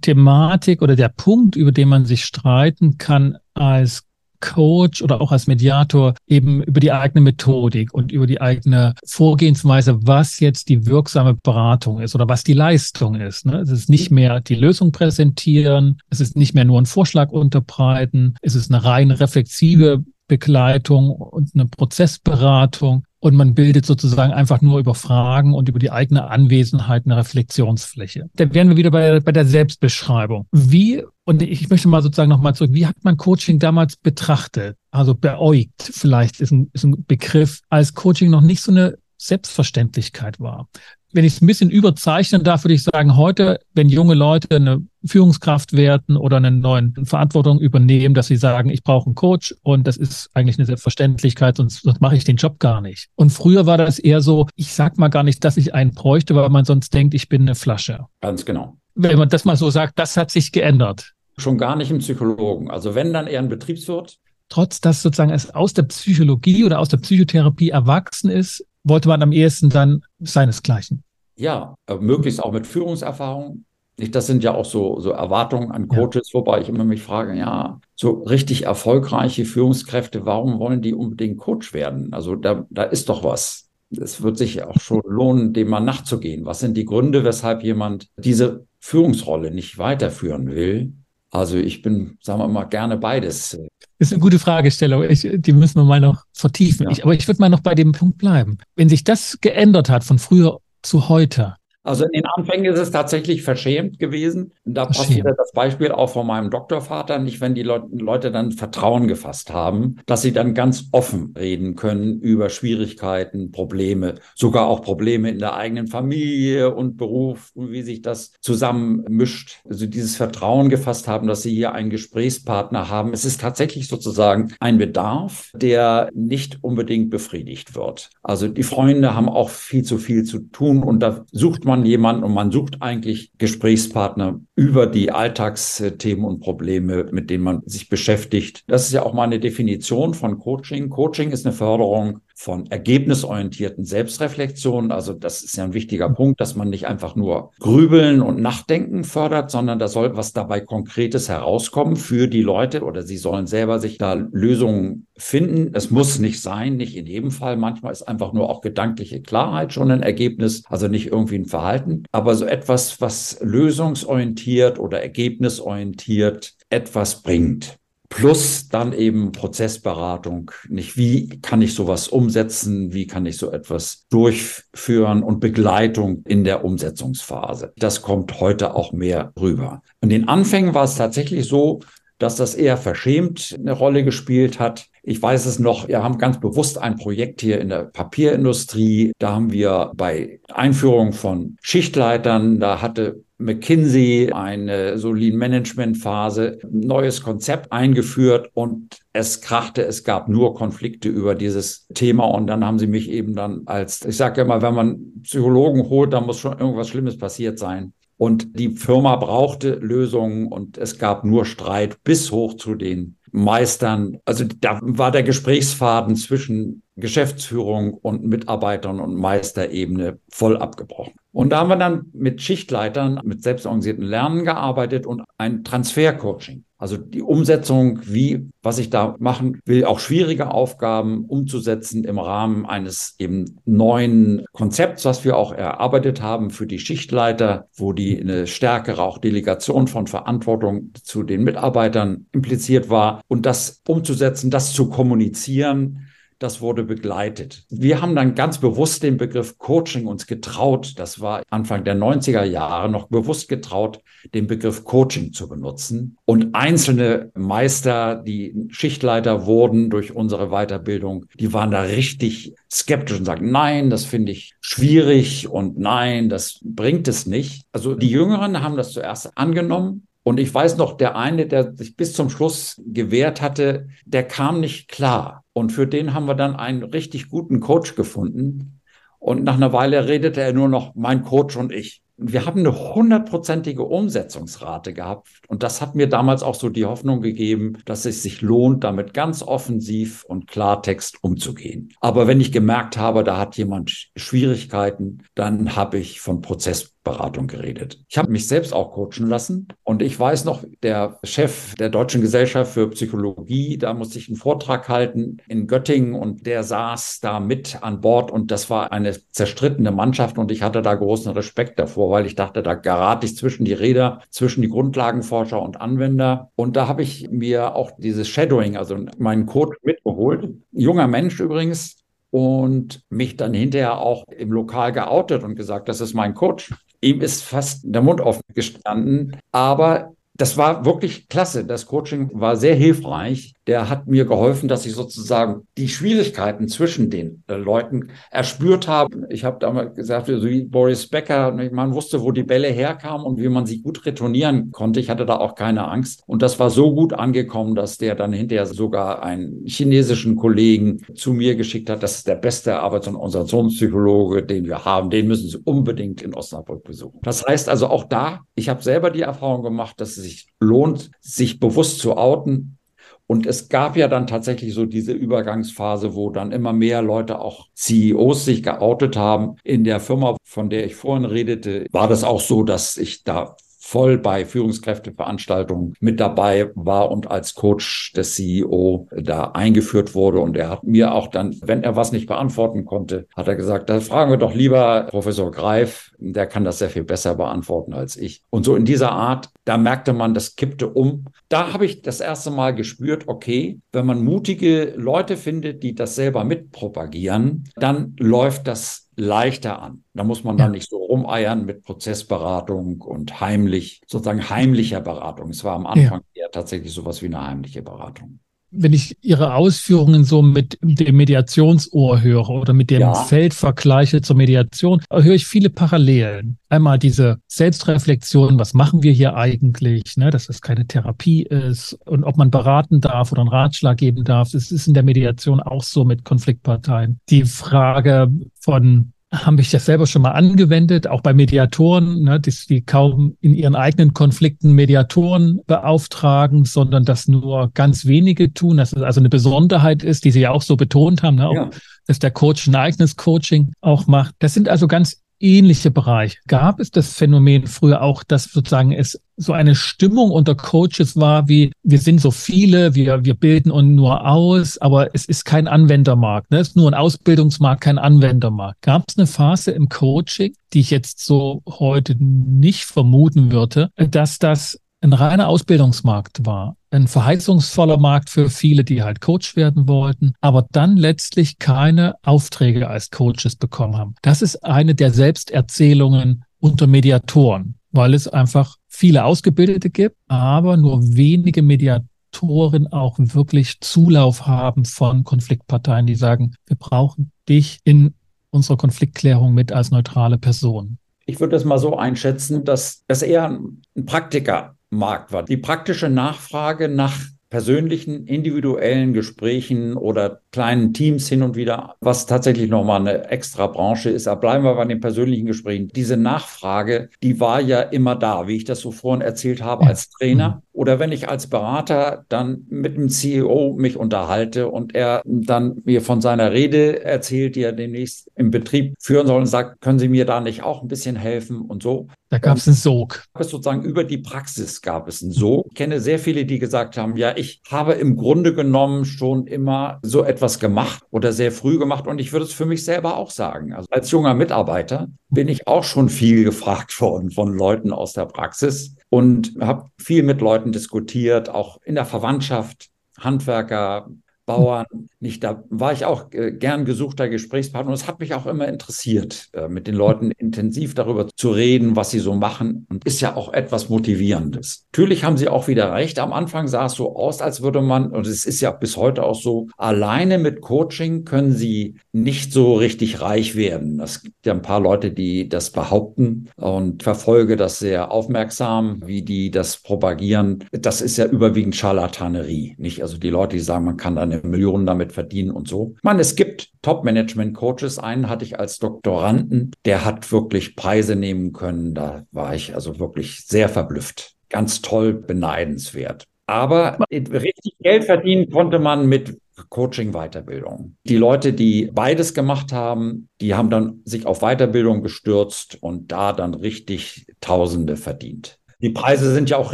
[0.02, 4.04] Thematik oder der Punkt, über den man sich streiten kann als
[4.42, 10.00] Coach oder auch als Mediator eben über die eigene Methodik und über die eigene Vorgehensweise,
[10.02, 13.46] was jetzt die wirksame Beratung ist oder was die Leistung ist.
[13.46, 13.60] Ne?
[13.60, 18.36] Es ist nicht mehr die Lösung präsentieren, es ist nicht mehr nur ein Vorschlag unterbreiten,
[18.42, 24.80] es ist eine rein reflexive Begleitung und eine Prozessberatung und man bildet sozusagen einfach nur
[24.80, 28.30] über Fragen und über die eigene Anwesenheit eine Reflexionsfläche.
[28.36, 30.48] Da wären wir wieder bei, bei der Selbstbeschreibung.
[30.54, 34.78] Wie, und ich möchte mal sozusagen nochmal zurück, wie hat man Coaching damals betrachtet?
[34.90, 40.40] Also beäugt vielleicht ist ein, ist ein Begriff, als Coaching noch nicht so eine Selbstverständlichkeit
[40.40, 40.70] war
[41.14, 44.86] wenn ich es ein bisschen überzeichnen darf, würde ich sagen, heute, wenn junge Leute eine
[45.06, 49.88] Führungskraft werden oder eine neue Verantwortung übernehmen, dass sie sagen, ich brauche einen Coach und
[49.88, 53.10] das ist eigentlich eine Selbstverständlichkeit, sonst, sonst mache ich den Job gar nicht.
[53.16, 56.36] Und früher war das eher so, ich sag mal gar nicht, dass ich einen bräuchte,
[56.36, 58.06] weil man sonst denkt, ich bin eine Flasche.
[58.22, 58.78] Ganz genau.
[58.96, 61.14] Wenn man das mal so sagt, das hat sich geändert.
[61.38, 62.70] Schon gar nicht im Psychologen.
[62.70, 64.18] Also wenn dann eher ein Betriebswirt,
[64.50, 69.22] trotz dass sozusagen es aus der Psychologie oder aus der Psychotherapie erwachsen ist, wollte man
[69.22, 71.04] am ehesten dann seinesgleichen.
[71.36, 73.66] Ja, äh, möglichst auch mit Führungserfahrung.
[73.98, 76.40] Das sind ja auch so, so Erwartungen an Coaches, ja.
[76.40, 81.74] wobei ich immer mich frage, ja, so richtig erfolgreiche Führungskräfte, warum wollen die unbedingt Coach
[81.74, 82.12] werden?
[82.12, 83.70] Also da, da ist doch was.
[83.92, 86.46] Es wird sich auch schon lohnen, dem mal nachzugehen.
[86.46, 90.94] Was sind die Gründe, weshalb jemand diese Führungsrolle nicht weiterführen will?
[91.30, 93.60] Also ich bin, sagen wir mal, gerne beides.
[94.02, 95.04] Das ist eine gute Fragestellung.
[95.04, 96.86] Ich, die müssen wir mal noch vertiefen.
[96.86, 96.90] Ja.
[96.92, 98.58] Ich, aber ich würde mal noch bei dem Punkt bleiben.
[98.76, 101.54] Wenn sich das geändert hat von früher zu heute,
[101.84, 104.54] also in den Anfängen ist es tatsächlich verschämt gewesen.
[104.66, 109.08] Da passt wieder das Beispiel auch von meinem Doktorvater, nicht wenn die Leute dann Vertrauen
[109.08, 115.30] gefasst haben, dass sie dann ganz offen reden können über Schwierigkeiten, Probleme, sogar auch Probleme
[115.30, 119.62] in der eigenen Familie und Beruf und wie sich das zusammenmischt.
[119.68, 123.14] Also dieses Vertrauen gefasst haben, dass sie hier einen Gesprächspartner haben.
[123.14, 128.12] Es ist tatsächlich sozusagen ein Bedarf, der nicht unbedingt befriedigt wird.
[128.22, 131.86] Also die Freunde haben auch viel zu viel zu tun und da sucht man man
[131.86, 137.90] jemanden und man sucht eigentlich Gesprächspartner über die Alltagsthemen und Probleme, mit denen man sich
[137.90, 138.64] beschäftigt.
[138.68, 140.90] Das ist ja auch mal eine Definition von Coaching.
[140.90, 144.92] Coaching ist eine Förderung von ergebnisorientierten Selbstreflexionen.
[144.92, 149.04] Also das ist ja ein wichtiger Punkt, dass man nicht einfach nur grübeln und nachdenken
[149.04, 153.78] fördert, sondern da soll was dabei Konkretes herauskommen für die Leute oder sie sollen selber
[153.78, 155.70] sich da Lösungen finden.
[155.76, 157.58] Es muss nicht sein, nicht in jedem Fall.
[157.58, 162.06] Manchmal ist einfach nur auch gedankliche Klarheit schon ein Ergebnis, also nicht irgendwie ein Verhalten,
[162.12, 167.81] aber so etwas, was lösungsorientiert oder ergebnisorientiert etwas bringt.
[168.12, 170.52] Plus dann eben Prozessberatung.
[170.68, 172.94] Nicht wie kann ich sowas umsetzen?
[172.94, 177.72] Wie kann ich so etwas durchführen und Begleitung in der Umsetzungsphase?
[177.78, 179.82] Das kommt heute auch mehr rüber.
[180.02, 181.80] In den Anfängen war es tatsächlich so,
[182.22, 184.88] dass das eher verschämt eine Rolle gespielt hat.
[185.02, 189.14] Ich weiß es noch, wir haben ganz bewusst ein Projekt hier in der Papierindustrie.
[189.18, 196.60] Da haben wir bei Einführung von Schichtleitern, da hatte McKinsey eine so Lean Management Phase,
[196.70, 202.64] neues Konzept eingeführt und es krachte, es gab nur Konflikte über dieses Thema und dann
[202.64, 206.38] haben sie mich eben dann als, ich sage immer, wenn man Psychologen holt, dann muss
[206.38, 207.94] schon irgendwas Schlimmes passiert sein.
[208.22, 214.20] Und die Firma brauchte Lösungen und es gab nur Streit bis hoch zu den Meistern.
[214.26, 221.14] Also da war der Gesprächsfaden zwischen Geschäftsführung und Mitarbeitern und Meisterebene voll abgebrochen.
[221.32, 226.64] Und da haben wir dann mit Schichtleitern, mit selbstorganisierten Lernen gearbeitet und ein Transfercoaching.
[226.82, 232.66] Also die Umsetzung, wie, was ich da machen will, auch schwierige Aufgaben umzusetzen im Rahmen
[232.66, 238.48] eines eben neuen Konzepts, was wir auch erarbeitet haben für die Schichtleiter, wo die eine
[238.48, 243.22] stärkere auch Delegation von Verantwortung zu den Mitarbeitern impliziert war.
[243.28, 246.08] Und das umzusetzen, das zu kommunizieren,
[246.42, 247.66] das wurde begleitet.
[247.70, 252.44] Wir haben dann ganz bewusst den Begriff Coaching uns getraut, das war Anfang der 90er
[252.44, 254.02] Jahre noch bewusst getraut,
[254.34, 256.18] den Begriff Coaching zu benutzen.
[256.26, 263.26] Und einzelne Meister, die Schichtleiter wurden durch unsere Weiterbildung, die waren da richtig skeptisch und
[263.26, 267.66] sagten, nein, das finde ich schwierig und nein, das bringt es nicht.
[267.72, 271.96] Also die Jüngeren haben das zuerst angenommen und ich weiß noch, der eine, der sich
[271.96, 275.41] bis zum Schluss gewehrt hatte, der kam nicht klar.
[275.54, 278.82] Und für den haben wir dann einen richtig guten Coach gefunden.
[279.20, 282.02] Und nach einer Weile redete er nur noch mein Coach und ich.
[282.18, 285.28] Wir haben eine hundertprozentige Umsetzungsrate gehabt.
[285.48, 289.14] Und das hat mir damals auch so die Hoffnung gegeben, dass es sich lohnt, damit
[289.14, 291.94] ganz offensiv und Klartext umzugehen.
[292.00, 297.48] Aber wenn ich gemerkt habe, da hat jemand Schwierigkeiten, dann habe ich von Prozess Beratung
[297.48, 298.00] geredet.
[298.08, 302.22] Ich habe mich selbst auch coachen lassen und ich weiß noch, der Chef der Deutschen
[302.22, 307.40] Gesellschaft für Psychologie, da musste ich einen Vortrag halten in Göttingen und der saß da
[307.40, 311.80] mit an Bord und das war eine zerstrittene Mannschaft und ich hatte da großen Respekt
[311.80, 316.52] davor, weil ich dachte, da gerate ich zwischen die Räder, zwischen die Grundlagenforscher und Anwender
[316.56, 320.54] und da habe ich mir auch dieses Shadowing, also meinen Code mitgeholt.
[320.72, 321.98] Junger Mensch übrigens,
[322.32, 326.74] und mich dann hinterher auch im Lokal geoutet und gesagt, das ist mein Coach.
[327.02, 331.66] Ihm ist fast der Mund offen gestanden, aber das war wirklich klasse.
[331.66, 337.10] Das Coaching war sehr hilfreich der hat mir geholfen, dass ich sozusagen die Schwierigkeiten zwischen
[337.10, 339.28] den äh, Leuten erspürt habe.
[339.30, 343.40] Ich habe damals gesagt, so wie Boris Becker, man wusste, wo die Bälle herkamen und
[343.40, 345.00] wie man sie gut retournieren konnte.
[345.00, 346.24] Ich hatte da auch keine Angst.
[346.26, 351.34] Und das war so gut angekommen, dass der dann hinterher sogar einen chinesischen Kollegen zu
[351.34, 352.02] mir geschickt hat.
[352.02, 355.10] Das ist der beste Arbeits- und Organisationspsychologe, den wir haben.
[355.10, 357.20] Den müssen Sie unbedingt in Osnabrück besuchen.
[357.22, 361.12] Das heißt also auch da, ich habe selber die Erfahrung gemacht, dass es sich lohnt,
[361.20, 362.78] sich bewusst zu outen,
[363.28, 367.68] und es gab ja dann tatsächlich so diese Übergangsphase, wo dann immer mehr Leute, auch
[367.76, 369.56] CEOs, sich geoutet haben.
[369.64, 373.56] In der Firma, von der ich vorhin redete, war das auch so, dass ich da
[373.92, 380.40] voll bei Führungskräfteveranstaltungen mit dabei war und als Coach des CEO da eingeführt wurde.
[380.40, 383.90] Und er hat mir auch dann, wenn er was nicht beantworten konnte, hat er gesagt,
[383.90, 388.16] da fragen wir doch lieber Professor Greif, der kann das sehr viel besser beantworten als
[388.16, 388.44] ich.
[388.50, 391.26] Und so in dieser Art, da merkte man, das kippte um.
[391.50, 396.16] Da habe ich das erste Mal gespürt, okay, wenn man mutige Leute findet, die das
[396.16, 400.04] selber mitpropagieren, dann läuft das leichter an.
[400.14, 405.50] Da muss man dann nicht so rumeiern mit Prozessberatung und heimlich, sozusagen heimlicher Beratung.
[405.50, 406.44] Es war am Anfang ja.
[406.44, 408.40] eher tatsächlich sowas wie eine heimliche Beratung
[408.72, 413.14] wenn ich Ihre Ausführungen so mit dem Mediationsohr höre oder mit dem ja.
[413.14, 416.58] Feld vergleiche zur Mediation, höre ich viele Parallelen.
[416.70, 422.24] Einmal diese Selbstreflexion, was machen wir hier eigentlich, ne, dass es keine Therapie ist und
[422.24, 424.52] ob man beraten darf oder einen Ratschlag geben darf.
[424.52, 427.20] Das ist in der Mediation auch so mit Konfliktparteien.
[427.30, 432.66] Die Frage von habe ich das selber schon mal angewendet, auch bei Mediatoren, ne, dass
[432.66, 438.78] die kaum in ihren eigenen Konflikten Mediatoren beauftragen, sondern das nur ganz wenige tun.
[438.78, 441.56] Das ist also eine Besonderheit ist, die Sie ja auch so betont haben, ne, auch,
[441.56, 441.70] ja.
[442.08, 444.36] dass der Coach ein eigenes Coaching auch macht.
[444.40, 446.40] Das sind also ganz ähnliche Bereich.
[446.48, 451.48] Gab es das Phänomen früher auch, dass sozusagen es so eine Stimmung unter Coaches war,
[451.48, 455.68] wie wir sind so viele, wir, wir bilden uns nur aus, aber es ist kein
[455.68, 456.52] Anwendermarkt.
[456.52, 456.60] Ne?
[456.60, 458.82] Es ist nur ein Ausbildungsmarkt, kein Anwendermarkt.
[458.82, 464.38] Gab es eine Phase im Coaching, die ich jetzt so heute nicht vermuten würde, dass
[464.38, 470.34] das ein reiner Ausbildungsmarkt war, ein verheißungsvoller Markt für viele, die halt Coach werden wollten,
[470.42, 474.16] aber dann letztlich keine Aufträge als Coaches bekommen haben.
[474.22, 481.02] Das ist eine der Selbsterzählungen unter Mediatoren, weil es einfach viele Ausgebildete gibt, aber nur
[481.16, 488.14] wenige Mediatoren auch wirklich Zulauf haben von Konfliktparteien, die sagen, wir brauchen dich in
[488.52, 491.00] unserer Konfliktklärung mit als neutrale Person.
[491.26, 495.44] Ich würde es mal so einschätzen, dass es eher ein Praktiker Markt war.
[495.44, 497.18] Die praktische Nachfrage nach
[497.52, 504.10] persönlichen, individuellen Gesprächen oder kleinen Teams hin und wieder, was tatsächlich nochmal eine extra Branche
[504.10, 504.28] ist.
[504.28, 505.90] Aber bleiben wir bei den persönlichen Gesprächen.
[505.94, 510.10] Diese Nachfrage, die war ja immer da, wie ich das so vorhin erzählt habe, als
[510.10, 510.50] Trainer.
[510.50, 510.62] Mhm.
[510.74, 516.02] Oder wenn ich als Berater dann mit dem CEO mich unterhalte und er dann mir
[516.02, 520.08] von seiner Rede erzählt, die er demnächst im Betrieb führen soll und sagt, können Sie
[520.08, 522.08] mir da nicht auch ein bisschen helfen und so.
[522.30, 523.26] Da gab es einen Sog.
[523.38, 525.66] Sozusagen über die Praxis gab es einen Sog.
[525.70, 530.00] Ich kenne sehr viele, die gesagt haben, ja, ich habe im Grunde genommen schon immer
[530.04, 533.32] so etwas gemacht oder sehr früh gemacht und ich würde es für mich selber auch
[533.32, 533.74] sagen.
[533.74, 538.26] Also als junger Mitarbeiter bin ich auch schon viel gefragt worden von Leuten aus der
[538.26, 544.08] Praxis und habe viel mit Leuten diskutiert, auch in der Verwandtschaft, Handwerker,
[544.58, 545.44] Bauern nicht.
[545.44, 549.50] Da war ich auch äh, gern gesuchter Gesprächspartner und es hat mich auch immer interessiert,
[549.54, 553.36] äh, mit den Leuten intensiv darüber zu reden, was sie so machen und ist ja
[553.36, 554.88] auch etwas Motivierendes.
[554.92, 556.20] Natürlich haben sie auch wieder recht.
[556.20, 559.24] Am Anfang sah es so aus, als würde man, und es ist ja bis heute
[559.24, 564.00] auch so, alleine mit Coaching können sie nicht so richtig reich werden.
[564.00, 569.22] Es gibt ja ein paar Leute, die das behaupten und verfolge das sehr aufmerksam, wie
[569.22, 570.64] die das propagieren.
[570.72, 573.02] Das ist ja überwiegend Scharlatanerie, nicht?
[573.02, 575.96] Also die Leute, die sagen, man kann dann Millionen damit verdienen und so.
[576.04, 578.00] Meine, es gibt Top-Management-Coaches.
[578.00, 581.94] Einen hatte ich als Doktoranden, der hat wirklich Preise nehmen können.
[581.94, 584.36] Da war ich also wirklich sehr verblüfft.
[584.50, 586.26] Ganz toll, beneidenswert.
[586.48, 589.38] Aber richtig Geld verdienen konnte man mit
[589.70, 590.96] Coaching-Weiterbildung.
[591.06, 596.34] Die Leute, die beides gemacht haben, die haben dann sich auf Weiterbildung gestürzt und da
[596.34, 598.60] dann richtig Tausende verdient.
[598.82, 599.74] Die Preise sind ja auch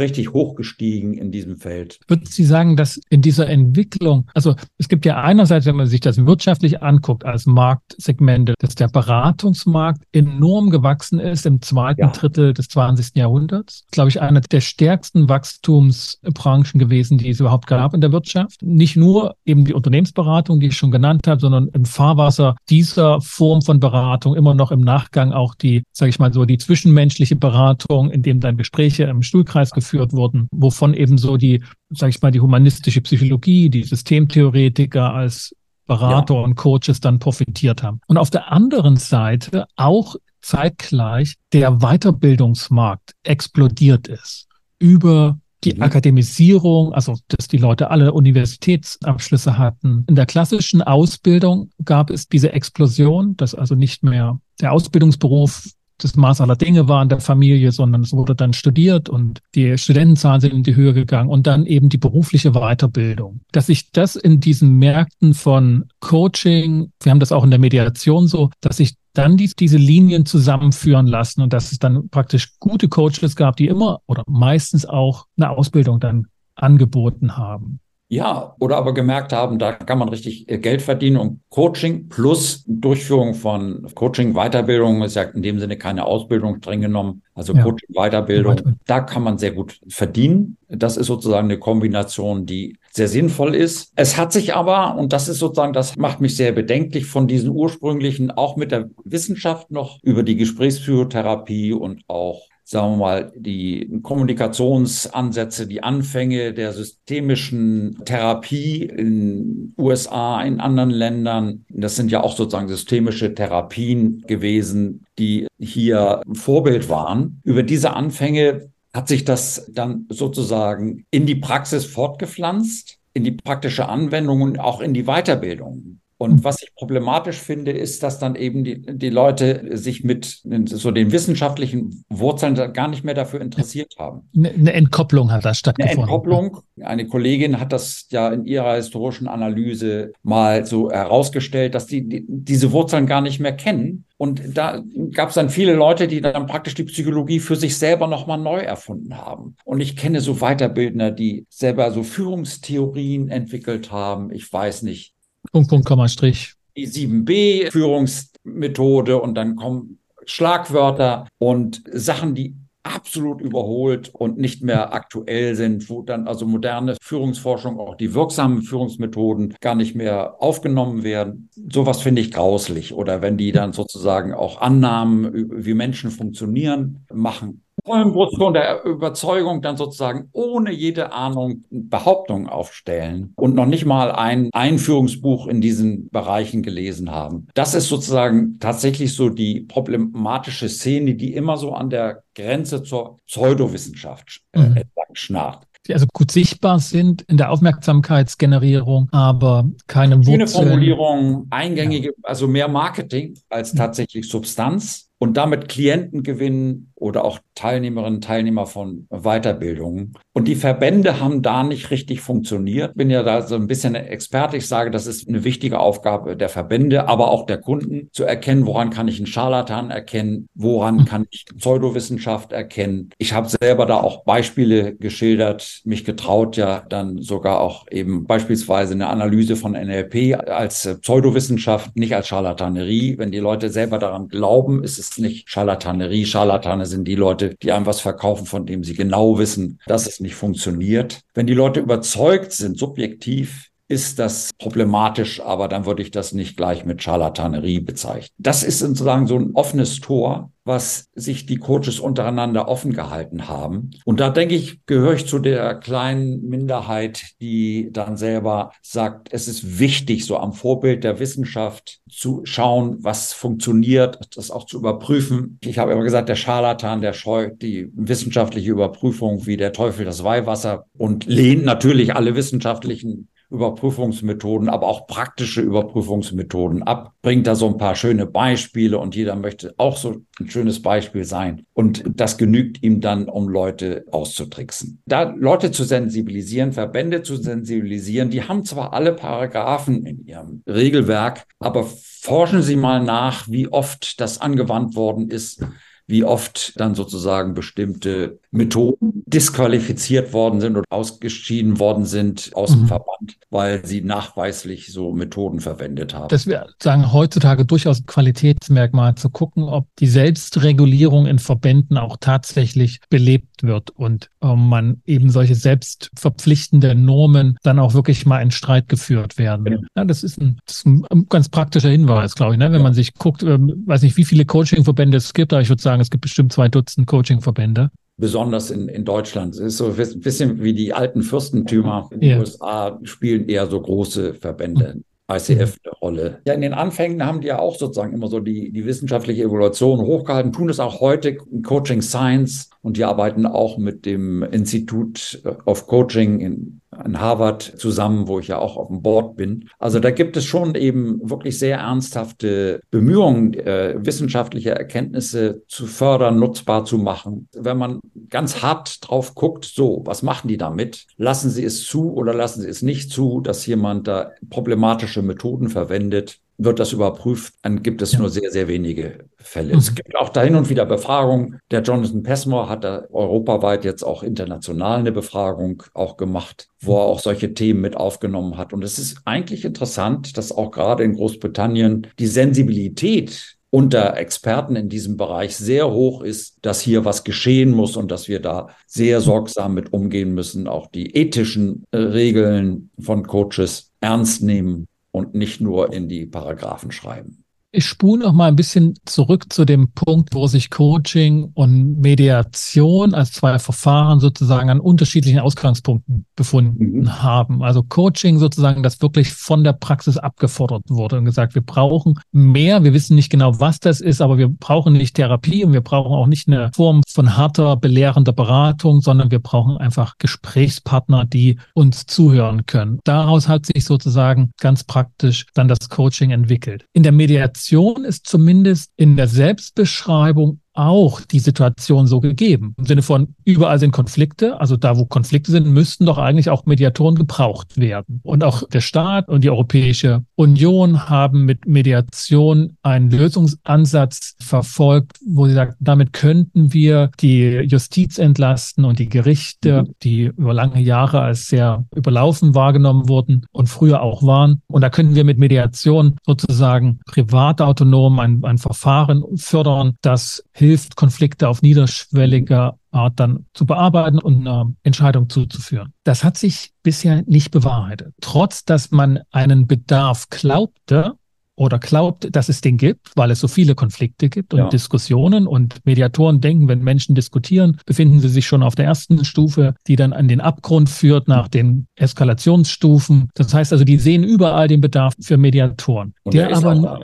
[0.00, 1.98] richtig hochgestiegen in diesem Feld.
[2.08, 6.00] Würden Sie sagen, dass in dieser Entwicklung, also es gibt ja einerseits, wenn man sich
[6.00, 12.08] das wirtschaftlich anguckt als Marktsegmente, dass der Beratungsmarkt enorm gewachsen ist im zweiten ja.
[12.08, 13.16] Drittel des 20.
[13.16, 13.84] Jahrhunderts.
[13.90, 18.62] Glaube ich, eine der stärksten Wachstumsbranchen gewesen, die es überhaupt gab in der Wirtschaft.
[18.62, 23.62] Nicht nur eben die Unternehmensberatung, die ich schon genannt habe, sondern im Fahrwasser dieser Form
[23.62, 28.10] von Beratung immer noch im Nachgang auch die, sage ich mal so, die zwischenmenschliche Beratung,
[28.10, 32.22] in dem dann Gespräche Gespräche im Stuhlkreis geführt wurden, wovon eben so die, sage ich
[32.22, 35.54] mal, die humanistische Psychologie, die Systemtheoretiker als
[35.86, 36.40] Berater ja.
[36.40, 38.00] und Coaches dann profitiert haben.
[38.08, 44.46] Und auf der anderen Seite auch zeitgleich der Weiterbildungsmarkt explodiert ist
[44.78, 45.82] über die mhm.
[45.82, 50.04] Akademisierung, also dass die Leute alle Universitätsabschlüsse hatten.
[50.08, 55.64] In der klassischen Ausbildung gab es diese Explosion, dass also nicht mehr der Ausbildungsberuf
[55.98, 59.76] das Maß aller Dinge war in der Familie, sondern es wurde dann studiert und die
[59.76, 63.40] Studentenzahlen sind in die Höhe gegangen und dann eben die berufliche Weiterbildung.
[63.52, 68.28] Dass sich das in diesen Märkten von Coaching, wir haben das auch in der Mediation
[68.28, 72.88] so, dass sich dann die, diese Linien zusammenführen lassen und dass es dann praktisch gute
[72.88, 77.80] Coaches gab, die immer oder meistens auch eine Ausbildung dann angeboten haben.
[78.10, 82.64] Ja, oder aber gemerkt haben, da kann man richtig äh, Geld verdienen und Coaching plus
[82.66, 87.62] Durchführung von Coaching, Weiterbildung ist ja in dem Sinne keine Ausbildung streng genommen, also ja.
[87.62, 90.56] Coaching, Weiterbildung, da kann man sehr gut verdienen.
[90.68, 93.92] Das ist sozusagen eine Kombination, die sehr sinnvoll ist.
[93.94, 97.50] Es hat sich aber, und das ist sozusagen, das macht mich sehr bedenklich, von diesen
[97.50, 104.00] ursprünglichen, auch mit der Wissenschaft noch über die Gesprächspsychotherapie und auch sagen wir mal, die
[104.02, 111.64] Kommunikationsansätze, die Anfänge der systemischen Therapie in USA, in anderen Ländern.
[111.70, 117.40] Das sind ja auch sozusagen systemische Therapien gewesen, die hier Vorbild waren.
[117.42, 123.88] Über diese Anfänge hat sich das dann sozusagen in die Praxis fortgepflanzt, in die praktische
[123.88, 125.97] Anwendung und auch in die Weiterbildung.
[126.18, 130.90] Und was ich problematisch finde, ist, dass dann eben die, die Leute sich mit so
[130.90, 134.28] den wissenschaftlichen Wurzeln gar nicht mehr dafür interessiert haben.
[134.36, 136.02] Eine Entkopplung hat da stattgefunden.
[136.02, 136.58] Eine Entkopplung.
[136.82, 142.26] Eine Kollegin hat das ja in ihrer historischen Analyse mal so herausgestellt, dass die, die
[142.28, 144.04] diese Wurzeln gar nicht mehr kennen.
[144.16, 148.08] Und da gab es dann viele Leute, die dann praktisch die Psychologie für sich selber
[148.08, 149.54] nochmal neu erfunden haben.
[149.64, 154.32] Und ich kenne so Weiterbildner, die selber so Führungstheorien entwickelt haben.
[154.32, 155.14] Ich weiß nicht,
[155.52, 156.54] Punkt, Punkt, Komma, Strich.
[156.76, 165.54] Die 7b-Führungsmethode und dann kommen Schlagwörter und Sachen, die absolut überholt und nicht mehr aktuell
[165.54, 171.50] sind, wo dann also moderne Führungsforschung, auch die wirksamen Führungsmethoden gar nicht mehr aufgenommen werden.
[171.70, 172.94] Sowas finde ich grauslich.
[172.94, 179.62] Oder wenn die dann sozusagen auch Annahmen, wie Menschen funktionieren, machen vollen Brustton der Überzeugung
[179.62, 186.10] dann sozusagen ohne jede Ahnung Behauptungen aufstellen und noch nicht mal ein Einführungsbuch in diesen
[186.10, 187.48] Bereichen gelesen haben.
[187.54, 193.16] Das ist sozusagen tatsächlich so die problematische Szene, die immer so an der Grenze zur
[193.26, 194.82] Pseudowissenschaft äh, mhm.
[195.14, 200.46] schnarrt die also gut sichtbar sind in der Aufmerksamkeitsgenerierung, aber keine Wurzeln.
[200.46, 202.14] Formulierung, eingängige, ja.
[202.24, 209.06] also mehr Marketing als tatsächlich Substanz und damit Klienten gewinnen oder auch Teilnehmerinnen Teilnehmer von
[209.10, 210.14] Weiterbildungen.
[210.32, 212.94] Und die Verbände haben da nicht richtig funktioniert.
[212.94, 214.56] Bin ja da so ein bisschen Experte.
[214.56, 218.66] Ich sage, das ist eine wichtige Aufgabe der Verbände, aber auch der Kunden, zu erkennen,
[218.66, 223.10] woran kann ich einen Scharlatan erkennen, woran kann ich Pseudowissenschaft erkennen.
[223.18, 228.94] Ich habe selber da auch Beispiele geschildert, mich getraut, ja dann sogar auch eben beispielsweise
[228.94, 233.18] eine Analyse von NLP als Pseudowissenschaft, nicht als Scharlatanerie.
[233.18, 236.24] Wenn die Leute selber daran glauben, ist es nicht Scharlatanerie.
[236.24, 240.20] Scharlatane sind die Leute, die einem was verkaufen, von dem sie genau wissen, dass es
[240.20, 241.20] nicht funktioniert.
[241.34, 246.58] Wenn die Leute überzeugt sind, subjektiv, ist das problematisch, aber dann würde ich das nicht
[246.58, 248.34] gleich mit Scharlatanerie bezeichnen.
[248.38, 253.92] Das ist sozusagen so ein offenes Tor, was sich die Coaches untereinander offen gehalten haben.
[254.04, 259.48] Und da denke ich, gehöre ich zu der kleinen Minderheit, die dann selber sagt, es
[259.48, 265.58] ist wichtig, so am Vorbild der Wissenschaft zu schauen, was funktioniert, das auch zu überprüfen.
[265.62, 270.22] Ich habe immer gesagt, der Scharlatan, der scheut die wissenschaftliche Überprüfung wie der Teufel das
[270.22, 277.66] Weihwasser und lehnt natürlich alle wissenschaftlichen Überprüfungsmethoden, aber auch praktische Überprüfungsmethoden ab, bringt da so
[277.66, 281.64] ein paar schöne Beispiele und jeder möchte auch so ein schönes Beispiel sein.
[281.72, 285.02] Und das genügt ihm dann, um Leute auszutricksen.
[285.06, 291.46] Da Leute zu sensibilisieren, Verbände zu sensibilisieren, die haben zwar alle Paragraphen in ihrem Regelwerk,
[291.58, 295.64] aber forschen Sie mal nach, wie oft das angewandt worden ist
[296.08, 302.80] wie oft dann sozusagen bestimmte Methoden disqualifiziert worden sind oder ausgeschieden worden sind aus mhm.
[302.80, 306.28] dem Verband, weil sie nachweislich so Methoden verwendet haben.
[306.28, 312.16] Das wäre sagen heutzutage durchaus ein Qualitätsmerkmal zu gucken, ob die Selbstregulierung in Verbänden auch
[312.18, 318.50] tatsächlich belebt wird und ähm, man eben solche selbstverpflichtende Normen dann auch wirklich mal in
[318.50, 319.64] Streit geführt werden.
[319.64, 319.82] Genau.
[319.94, 322.66] Ja, das, ist ein, das, ist ein, ganz praktischer Hinweis, glaube ich, ne?
[322.66, 322.82] wenn ja.
[322.82, 325.97] man sich guckt, ähm, weiß nicht, wie viele Coaching-Verbände es gibt, aber ich würde sagen,
[326.00, 329.54] es gibt bestimmt zwei Dutzend Coaching-Verbände besonders in, in Deutschland.
[329.54, 332.08] Es ist so ein bisschen wie die alten Fürstentümer.
[332.10, 332.38] In den ja.
[332.40, 334.94] USA spielen eher so große Verbände.
[334.96, 335.04] Mhm.
[335.30, 336.40] ICF eine Rolle.
[336.46, 340.00] Ja, in den Anfängen haben die ja auch sozusagen immer so die, die wissenschaftliche Evaluation
[340.00, 345.42] hochgehalten, tun es auch heute in Coaching Science und die arbeiten auch mit dem Institut
[345.66, 349.68] of Coaching in in Harvard zusammen, wo ich ja auch auf dem Board bin.
[349.78, 356.38] Also da gibt es schon eben wirklich sehr ernsthafte Bemühungen, äh, wissenschaftliche Erkenntnisse zu fördern,
[356.38, 357.48] nutzbar zu machen.
[357.52, 361.06] Wenn man ganz hart drauf guckt, so, was machen die damit?
[361.16, 365.68] Lassen sie es zu oder lassen sie es nicht zu, dass jemand da problematische Methoden
[365.68, 366.40] verwendet?
[366.58, 368.18] Wird das überprüft, dann gibt es ja.
[368.18, 369.72] nur sehr, sehr wenige Fälle.
[369.72, 369.78] Mhm.
[369.78, 371.60] Es gibt auch da hin und wieder Befragungen.
[371.70, 377.04] Der Jonathan Passmore hat da europaweit jetzt auch international eine Befragung auch gemacht, wo er
[377.04, 378.72] auch solche Themen mit aufgenommen hat.
[378.72, 384.88] Und es ist eigentlich interessant, dass auch gerade in Großbritannien die Sensibilität unter Experten in
[384.88, 389.20] diesem Bereich sehr hoch ist, dass hier was geschehen muss und dass wir da sehr
[389.20, 394.88] sorgsam mit umgehen müssen, auch die ethischen äh, Regeln von Coaches ernst nehmen
[395.18, 397.44] und nicht nur in die Paragraphen schreiben.
[397.70, 403.12] Ich spule noch mal ein bisschen zurück zu dem Punkt, wo sich Coaching und Mediation
[403.12, 407.22] als zwei Verfahren sozusagen an unterschiedlichen Ausgangspunkten befunden mhm.
[407.22, 407.62] haben.
[407.62, 412.84] Also Coaching sozusagen, das wirklich von der Praxis abgefordert wurde und gesagt, wir brauchen mehr.
[412.84, 416.14] Wir wissen nicht genau, was das ist, aber wir brauchen nicht Therapie und wir brauchen
[416.14, 422.06] auch nicht eine Form von harter, belehrender Beratung, sondern wir brauchen einfach Gesprächspartner, die uns
[422.06, 423.00] zuhören können.
[423.04, 426.86] Daraus hat sich sozusagen ganz praktisch dann das Coaching entwickelt.
[426.94, 432.74] In der Mediation Kommunikation ist zumindest in der Selbstbeschreibung auch die Situation so gegeben.
[432.78, 436.66] Im Sinne von, überall sind Konflikte, also da, wo Konflikte sind, müssten doch eigentlich auch
[436.66, 438.20] Mediatoren gebraucht werden.
[438.22, 445.46] Und auch der Staat und die Europäische Union haben mit Mediation einen Lösungsansatz verfolgt, wo
[445.46, 449.94] sie sagt, damit könnten wir die Justiz entlasten und die Gerichte, mhm.
[450.02, 454.62] die über lange Jahre als sehr überlaufen wahrgenommen wurden und früher auch waren.
[454.68, 460.67] Und da könnten wir mit Mediation sozusagen privat autonom ein, ein Verfahren fördern, das hilft,
[460.68, 465.92] hilft, Konflikte auf niederschwelliger Art dann zu bearbeiten und eine Entscheidung zuzuführen.
[466.04, 468.14] Das hat sich bisher nicht bewahrheitet.
[468.20, 471.14] Trotz, dass man einen Bedarf glaubte,
[471.58, 474.68] oder glaubt, dass es den gibt, weil es so viele Konflikte gibt und ja.
[474.68, 479.74] Diskussionen und Mediatoren denken, wenn Menschen diskutieren, befinden sie sich schon auf der ersten Stufe,
[479.88, 483.30] die dann an den Abgrund führt nach den Eskalationsstufen.
[483.34, 486.14] Das heißt also, die sehen überall den Bedarf für Mediatoren.
[486.22, 487.00] Und der, der aber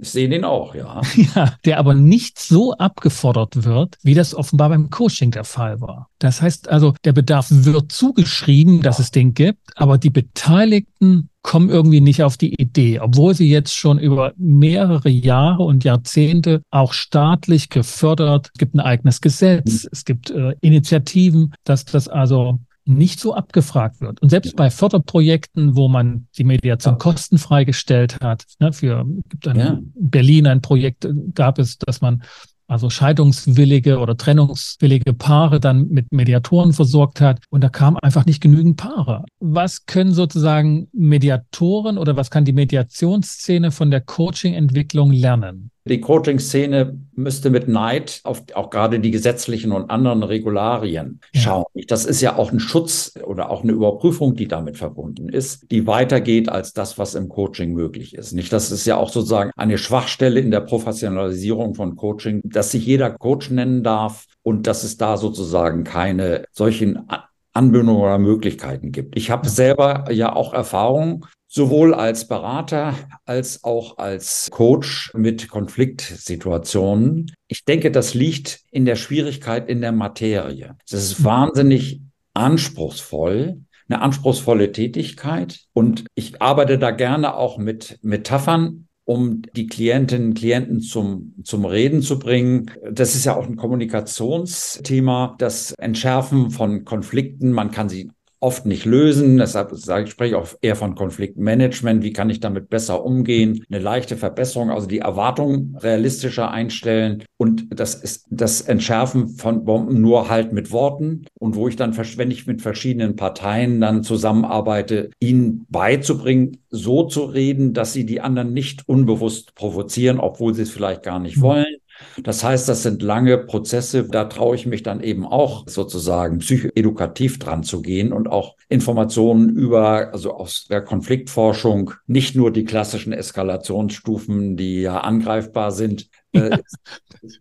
[0.00, 1.02] ich sehe den auch, ja.
[1.34, 6.08] ja, der aber nicht so abgefordert wird, wie das offenbar beim Coaching der Fall war.
[6.18, 11.70] Das heißt also, der Bedarf wird zugeschrieben, dass es den gibt, aber die Beteiligten kommen
[11.70, 16.92] irgendwie nicht auf die Idee, obwohl sie jetzt schon über mehrere Jahre und Jahrzehnte auch
[16.92, 19.88] staatlich gefördert, es gibt ein eigenes Gesetz, mhm.
[19.92, 22.58] es gibt äh, Initiativen, dass das also
[22.88, 24.20] nicht so abgefragt wird.
[24.22, 29.58] Und selbst bei Förderprojekten, wo man die Mediation kostenfrei gestellt hat, ne, für gibt ein,
[29.58, 29.78] ja.
[29.94, 32.22] Berlin ein Projekt äh, gab es, dass man
[32.68, 37.42] also scheidungswillige oder trennungswillige Paare dann mit Mediatoren versorgt hat.
[37.50, 39.24] Und da kamen einfach nicht genügend Paare.
[39.40, 45.70] Was können sozusagen Mediatoren oder was kann die Mediationsszene von der Coaching-Entwicklung lernen?
[45.88, 51.40] Die Coaching-Szene müsste mit Neid auf auch gerade die gesetzlichen und anderen Regularien ja.
[51.40, 51.64] schauen.
[51.88, 55.86] Das ist ja auch ein Schutz oder auch eine Überprüfung, die damit verbunden ist, die
[55.86, 58.32] weitergeht als das, was im Coaching möglich ist.
[58.32, 62.86] Nicht, das ist ja auch sozusagen eine Schwachstelle in der Professionalisierung von Coaching, dass sich
[62.86, 67.08] jeder Coach nennen darf und dass es da sozusagen keine solchen
[67.52, 69.16] Anbindungen oder Möglichkeiten gibt.
[69.16, 72.94] Ich habe selber ja auch Erfahrung sowohl als Berater
[73.24, 77.32] als auch als Coach mit Konfliktsituationen.
[77.48, 80.76] Ich denke, das liegt in der Schwierigkeit in der Materie.
[80.86, 82.02] Es ist wahnsinnig
[82.34, 85.60] anspruchsvoll, eine anspruchsvolle Tätigkeit.
[85.72, 91.64] Und ich arbeite da gerne auch mit Metaphern, um die Klientinnen und Klienten zum, zum
[91.64, 92.70] Reden zu bringen.
[92.92, 97.52] Das ist ja auch ein Kommunikationsthema, das Entschärfen von Konflikten.
[97.52, 99.36] Man kann sie oft nicht lösen.
[99.36, 102.02] Deshalb sage ich, spreche ich auch eher von Konfliktmanagement.
[102.02, 103.64] Wie kann ich damit besser umgehen?
[103.70, 107.24] Eine leichte Verbesserung, also die Erwartungen realistischer einstellen.
[107.36, 111.24] Und das ist das Entschärfen von Bomben nur halt mit Worten.
[111.38, 117.24] Und wo ich dann, wenn ich mit verschiedenen Parteien dann zusammenarbeite, ihnen beizubringen, so zu
[117.24, 121.42] reden, dass sie die anderen nicht unbewusst provozieren, obwohl sie es vielleicht gar nicht mhm.
[121.42, 121.76] wollen
[122.22, 124.04] das heißt, das sind lange Prozesse.
[124.08, 129.50] Da traue ich mich dann eben auch sozusagen psychoedukativ dran zu gehen und auch Informationen
[129.50, 136.58] über, also aus der Konfliktforschung, nicht nur die klassischen Eskalationsstufen, die ja angreifbar sind, äh,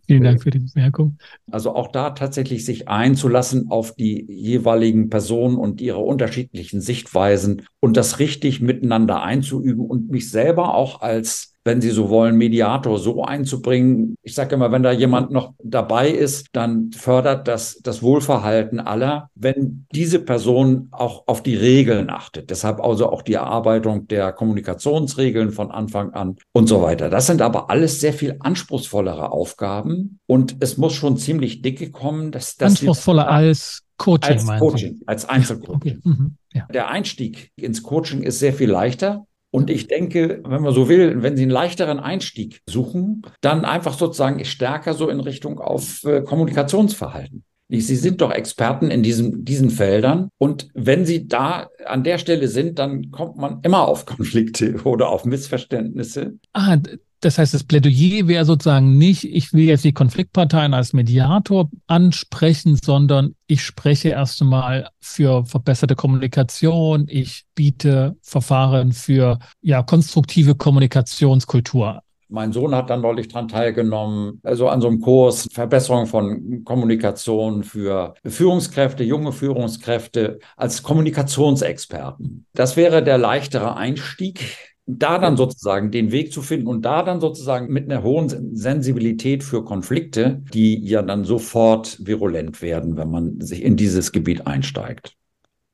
[0.05, 1.17] Vielen Dank für die Bemerkung.
[1.51, 7.97] Also auch da tatsächlich sich einzulassen auf die jeweiligen Personen und ihre unterschiedlichen Sichtweisen und
[7.97, 13.23] das richtig miteinander einzuüben und mich selber auch als wenn Sie so wollen, Mediator so
[13.23, 14.15] einzubringen.
[14.23, 19.29] Ich sage immer, wenn da jemand noch dabei ist, dann fördert das das Wohlverhalten aller,
[19.35, 22.49] wenn diese Person auch auf die Regeln achtet.
[22.49, 27.09] Deshalb also auch die Erarbeitung der Kommunikationsregeln von Anfang an und so weiter.
[27.09, 32.31] Das sind aber alles sehr viel anspruchsvollere Aufgaben und es muss schon ziemlich dicke kommen.
[32.31, 35.75] Dass, dass Anspruchsvoller als Coaching, als Coaching, als Einzelcoaching.
[35.75, 35.99] Okay.
[36.03, 36.35] Mhm.
[36.53, 36.65] Ja.
[36.73, 39.26] Der Einstieg ins Coaching ist sehr viel leichter.
[39.51, 43.97] Und ich denke, wenn man so will, wenn Sie einen leichteren Einstieg suchen, dann einfach
[43.97, 47.43] sozusagen stärker so in Richtung auf äh, Kommunikationsverhalten.
[47.69, 50.29] Sie sind doch Experten in diesen, diesen Feldern.
[50.37, 55.09] Und wenn Sie da an der Stelle sind, dann kommt man immer auf Konflikte oder
[55.09, 56.37] auf Missverständnisse.
[56.53, 56.77] Ah,
[57.21, 62.77] das heißt, das Plädoyer wäre sozusagen nicht, ich will jetzt die Konfliktparteien als Mediator ansprechen,
[62.81, 67.05] sondern ich spreche erst einmal für verbesserte Kommunikation.
[67.09, 74.67] Ich biete Verfahren für ja konstruktive Kommunikationskultur Mein Sohn hat dann neulich dran teilgenommen, also
[74.69, 82.45] an so einem Kurs Verbesserung von Kommunikation für Führungskräfte, junge Führungskräfte als Kommunikationsexperten.
[82.53, 87.19] Das wäre der leichtere Einstieg da dann sozusagen den Weg zu finden und da dann
[87.19, 93.41] sozusagen mit einer hohen Sensibilität für Konflikte, die ja dann sofort virulent werden, wenn man
[93.41, 95.13] sich in dieses Gebiet einsteigt.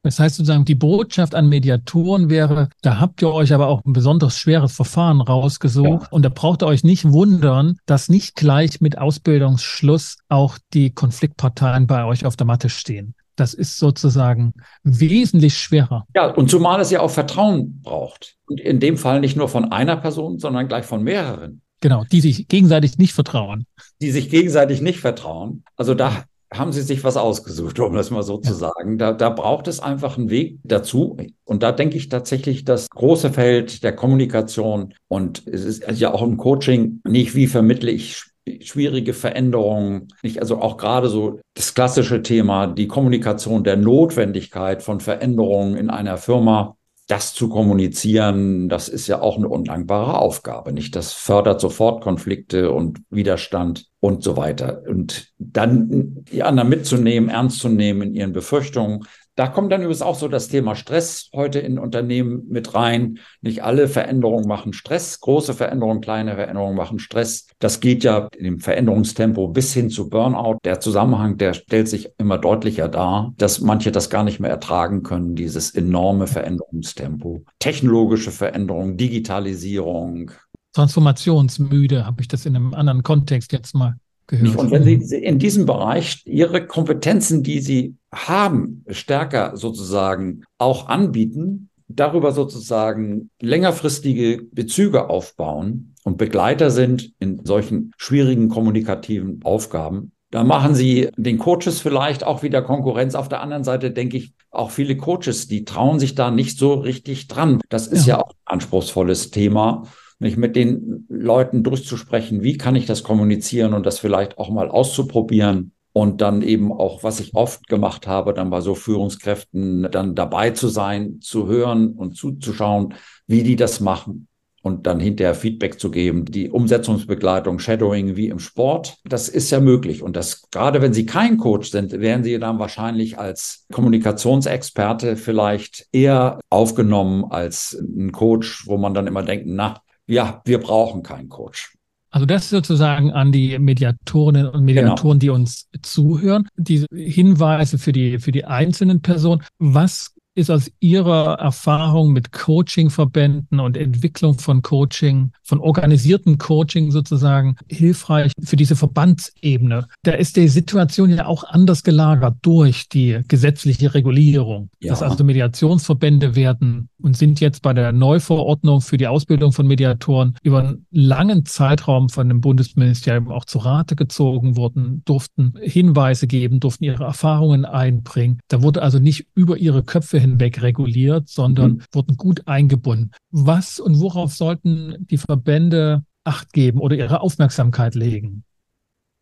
[0.05, 3.93] Das heißt sozusagen, die Botschaft an Mediatoren wäre, da habt ihr euch aber auch ein
[3.93, 6.07] besonders schweres Verfahren rausgesucht ja.
[6.11, 11.88] und da braucht ihr euch nicht wundern, dass nicht gleich mit Ausbildungsschluss auch die Konfliktparteien
[11.88, 13.16] bei euch auf der Matte stehen.
[13.36, 14.54] Das ist sozusagen
[14.84, 16.06] wesentlich schwerer.
[16.16, 18.36] Ja, und zumal es ja auch Vertrauen braucht.
[18.46, 21.62] Und in dem Fall nicht nur von einer Person, sondern gleich von mehreren.
[21.82, 23.66] Genau, die sich gegenseitig nicht vertrauen.
[24.02, 25.64] Die sich gegenseitig nicht vertrauen.
[25.76, 26.24] Also da
[26.54, 28.50] haben sie sich was ausgesucht, um das mal so ja.
[28.50, 28.98] zu sagen.
[28.98, 31.18] Da, da braucht es einfach einen Weg dazu.
[31.44, 36.22] Und da denke ich tatsächlich, das große Feld der Kommunikation und es ist ja auch
[36.22, 38.24] im Coaching nicht, wie vermittle ich
[38.62, 45.00] schwierige Veränderungen, nicht also auch gerade so das klassische Thema, die Kommunikation der Notwendigkeit von
[45.00, 46.76] Veränderungen in einer Firma,
[47.08, 50.96] das zu kommunizieren, das ist ja auch eine undankbare Aufgabe, nicht?
[50.96, 54.84] Das fördert sofort Konflikte und Widerstand und so weiter.
[54.88, 59.06] Und dann die anderen mitzunehmen, ernst zu nehmen in ihren Befürchtungen,
[59.36, 63.20] da kommt dann übrigens auch so das Thema Stress heute in Unternehmen mit rein.
[63.42, 65.20] Nicht alle Veränderungen machen Stress.
[65.22, 67.48] Große Veränderungen, kleine Veränderungen machen Stress.
[67.60, 70.58] Das geht ja in dem Veränderungstempo bis hin zu Burnout.
[70.64, 75.02] Der Zusammenhang, der stellt sich immer deutlicher dar, dass manche das gar nicht mehr ertragen
[75.02, 77.44] können, dieses enorme Veränderungstempo.
[77.58, 80.32] Technologische Veränderung, Digitalisierung,
[80.74, 83.96] transformationsmüde, habe ich das in einem anderen Kontext jetzt mal
[84.28, 84.56] gehört.
[84.58, 91.70] Und wenn Sie in diesem Bereich Ihre Kompetenzen, die Sie haben, stärker sozusagen auch anbieten,
[91.88, 100.74] darüber sozusagen längerfristige Bezüge aufbauen und Begleiter sind in solchen schwierigen kommunikativen Aufgaben, da machen
[100.74, 103.14] sie den Coaches vielleicht auch wieder Konkurrenz.
[103.14, 106.74] Auf der anderen Seite denke ich, auch viele Coaches, die trauen sich da nicht so
[106.74, 107.61] richtig dran.
[107.70, 109.84] Das ist ja, ja auch ein anspruchsvolles Thema
[110.18, 114.70] mich mit den Leuten durchzusprechen, wie kann ich das kommunizieren und das vielleicht auch mal
[114.70, 115.74] auszuprobieren.
[115.94, 120.50] Und dann eben auch, was ich oft gemacht habe, dann bei so Führungskräften dann dabei
[120.50, 122.96] zu sein, zu hören und zuzuschauen,
[123.28, 124.28] wie die das machen
[124.64, 126.26] und dann hinterher Feedback zu geben.
[126.26, 130.02] Die Umsetzungsbegleitung, Shadowing wie im Sport, das ist ja möglich.
[130.02, 135.88] Und das, gerade wenn Sie kein Coach sind, werden Sie dann wahrscheinlich als Kommunikationsexperte vielleicht
[135.91, 141.30] eher aufgenommen als ein Coach, wo man dann immer denkt, na, ja, wir brauchen keinen
[141.30, 141.76] Coach.
[142.14, 145.20] Also das sozusagen an die Mediatorinnen und Mediatoren, genau.
[145.20, 149.41] die uns zuhören, diese Hinweise für die, für die einzelnen Personen.
[149.57, 157.55] Was ist aus Ihrer Erfahrung mit Coaching-Verbänden und Entwicklung von Coaching, von organisierten Coaching sozusagen
[157.68, 159.88] hilfreich für diese Verbandsebene?
[160.03, 164.70] Da ist die Situation ja auch anders gelagert durch die gesetzliche Regulierung.
[164.80, 164.91] Ja.
[164.91, 170.36] Dass also Mediationsverbände werden und sind jetzt bei der Neuverordnung für die Ausbildung von Mediatoren
[170.41, 176.62] über einen langen Zeitraum von dem Bundesministerium auch zu Rate gezogen worden, durften Hinweise geben,
[176.62, 178.39] durften ihre Erfahrungen einbringen.
[178.47, 181.82] Da wurde also nicht über ihre Köpfe hinweg reguliert, sondern mhm.
[181.91, 183.12] wurden gut eingebunden.
[183.32, 188.45] Was und worauf sollten die Verbände Acht geben oder ihre Aufmerksamkeit legen?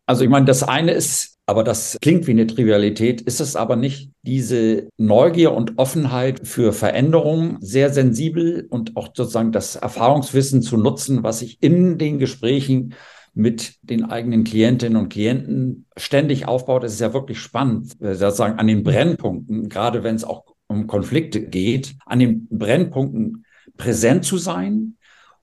[0.06, 3.76] Also ich meine, das eine ist, aber das klingt wie eine Trivialität, ist es aber
[3.76, 10.78] nicht diese Neugier und Offenheit für Veränderungen, sehr sensibel und auch sozusagen das Erfahrungswissen zu
[10.78, 12.94] nutzen, was ich in den Gesprächen
[13.34, 16.84] mit den eigenen Klientinnen und Klienten ständig aufbaut.
[16.84, 20.86] Das ist ja wirklich spannend, äh, sozusagen an den Brennpunkten, gerade wenn es auch um
[20.86, 23.44] Konflikte geht, an den Brennpunkten
[23.76, 24.96] präsent zu sein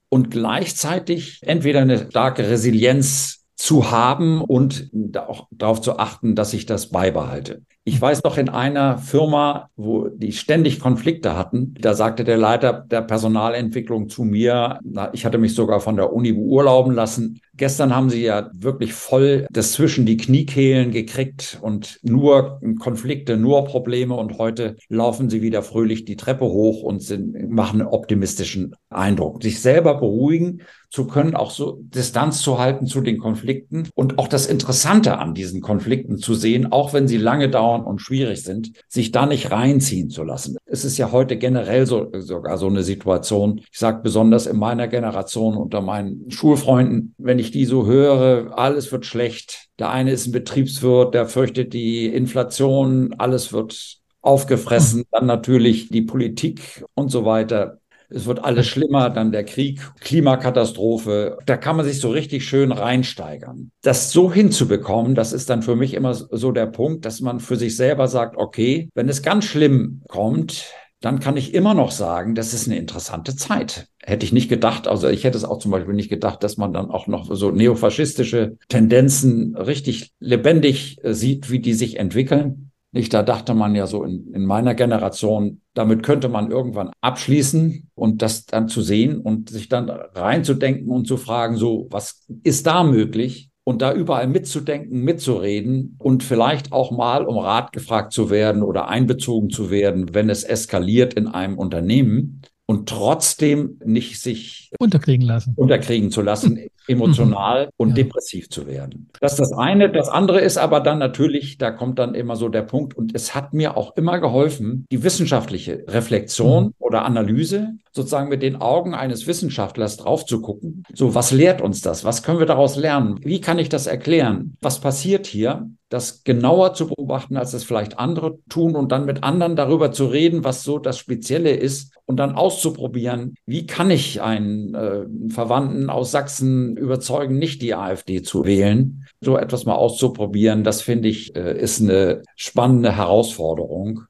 [0.10, 6.66] und gleichzeitig entweder eine starke Resilienz zu haben und auch darauf zu achten, dass ich
[6.66, 7.64] das beibehalte.
[7.90, 12.72] Ich weiß noch in einer Firma, wo die ständig Konflikte hatten, da sagte der Leiter
[12.72, 14.80] der Personalentwicklung zu mir,
[15.12, 19.46] ich hatte mich sogar von der Uni beurlauben lassen, Gestern haben sie ja wirklich voll
[19.52, 24.16] das zwischen die Kniekehlen gekriegt und nur Konflikte, nur Probleme.
[24.16, 29.44] Und heute laufen sie wieder fröhlich die Treppe hoch und sind, machen einen optimistischen Eindruck.
[29.44, 34.30] Sich selber beruhigen zu können, auch so Distanz zu halten zu den Konflikten und auch
[34.30, 38.72] das Interessante an diesen Konflikten zu sehen, auch wenn sie lange dauern und schwierig sind,
[38.88, 40.58] sich da nicht reinziehen zu lassen.
[40.66, 43.62] Es ist ja heute generell so, sogar so eine Situation.
[43.72, 48.58] Ich sage besonders in meiner Generation unter meinen Schulfreunden, wenn ich ich die so höre,
[48.58, 49.70] alles wird schlecht.
[49.80, 56.04] Der eine ist ein Betriebswirt, der fürchtet die Inflation, alles wird aufgefressen, dann natürlich die
[56.04, 57.79] Politik und so weiter.
[58.10, 61.38] Es wird alles schlimmer, dann der Krieg, Klimakatastrophe.
[61.46, 63.72] Da kann man sich so richtig schön reinsteigern.
[63.82, 67.56] Das so hinzubekommen, das ist dann für mich immer so der Punkt, dass man für
[67.56, 72.36] sich selber sagt, okay, wenn es ganz schlimm kommt, dann kann ich immer noch sagen,
[72.36, 73.88] das ist eine interessante Zeit.
[74.02, 76.74] Hätte ich nicht gedacht, also ich hätte es auch zum Beispiel nicht gedacht, dass man
[76.74, 82.69] dann auch noch so neofaschistische Tendenzen richtig lebendig äh, sieht, wie die sich entwickeln.
[82.92, 87.90] Nicht, da dachte man ja so in, in meiner Generation, damit könnte man irgendwann abschließen
[87.94, 92.66] und das dann zu sehen und sich dann reinzudenken und zu fragen, so, was ist
[92.66, 93.52] da möglich?
[93.64, 98.88] Und da überall mitzudenken, mitzureden und vielleicht auch mal um Rat gefragt zu werden oder
[98.88, 105.56] einbezogen zu werden, wenn es eskaliert in einem Unternehmen und trotzdem nicht sich unterkriegen lassen.
[105.56, 107.72] Unterkriegen zu lassen, emotional mhm.
[107.78, 107.96] und ja.
[107.96, 109.10] depressiv zu werden.
[109.20, 109.92] Das ist das eine.
[109.92, 113.34] Das andere ist aber dann natürlich, da kommt dann immer so der Punkt, und es
[113.34, 116.74] hat mir auch immer geholfen, die wissenschaftliche Reflexion mhm.
[116.78, 120.84] oder Analyse sozusagen mit den Augen eines Wissenschaftlers drauf zu gucken.
[120.94, 122.04] So, was lehrt uns das?
[122.04, 123.20] Was können wir daraus lernen?
[123.22, 124.58] Wie kann ich das erklären?
[124.62, 125.70] Was passiert hier?
[125.90, 130.06] Das genauer zu beobachten, als es vielleicht andere tun und dann mit anderen darüber zu
[130.06, 135.90] reden, was so das Spezielle ist und dann auszuprobieren, wie kann ich einen äh, Verwandten
[135.90, 139.06] aus Sachsen überzeugen, nicht die AfD zu wählen.
[139.20, 144.02] So etwas mal auszuprobieren, das finde ich, äh, ist eine spannende Herausforderung.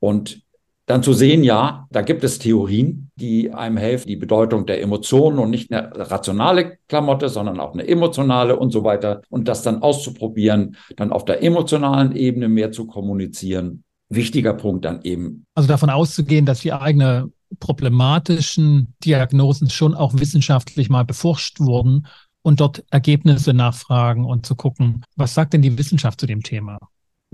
[0.00, 0.42] Und
[0.92, 5.38] dann zu sehen, ja, da gibt es Theorien, die einem helfen, die Bedeutung der Emotionen
[5.38, 9.22] und nicht eine rationale Klamotte, sondern auch eine emotionale und so weiter.
[9.30, 13.84] Und das dann auszuprobieren, dann auf der emotionalen Ebene mehr zu kommunizieren.
[14.10, 15.46] Wichtiger Punkt dann eben.
[15.54, 22.06] Also davon auszugehen, dass die eigene problematischen Diagnosen schon auch wissenschaftlich mal beforscht wurden
[22.42, 26.78] und dort Ergebnisse nachfragen und zu gucken, was sagt denn die Wissenschaft zu dem Thema?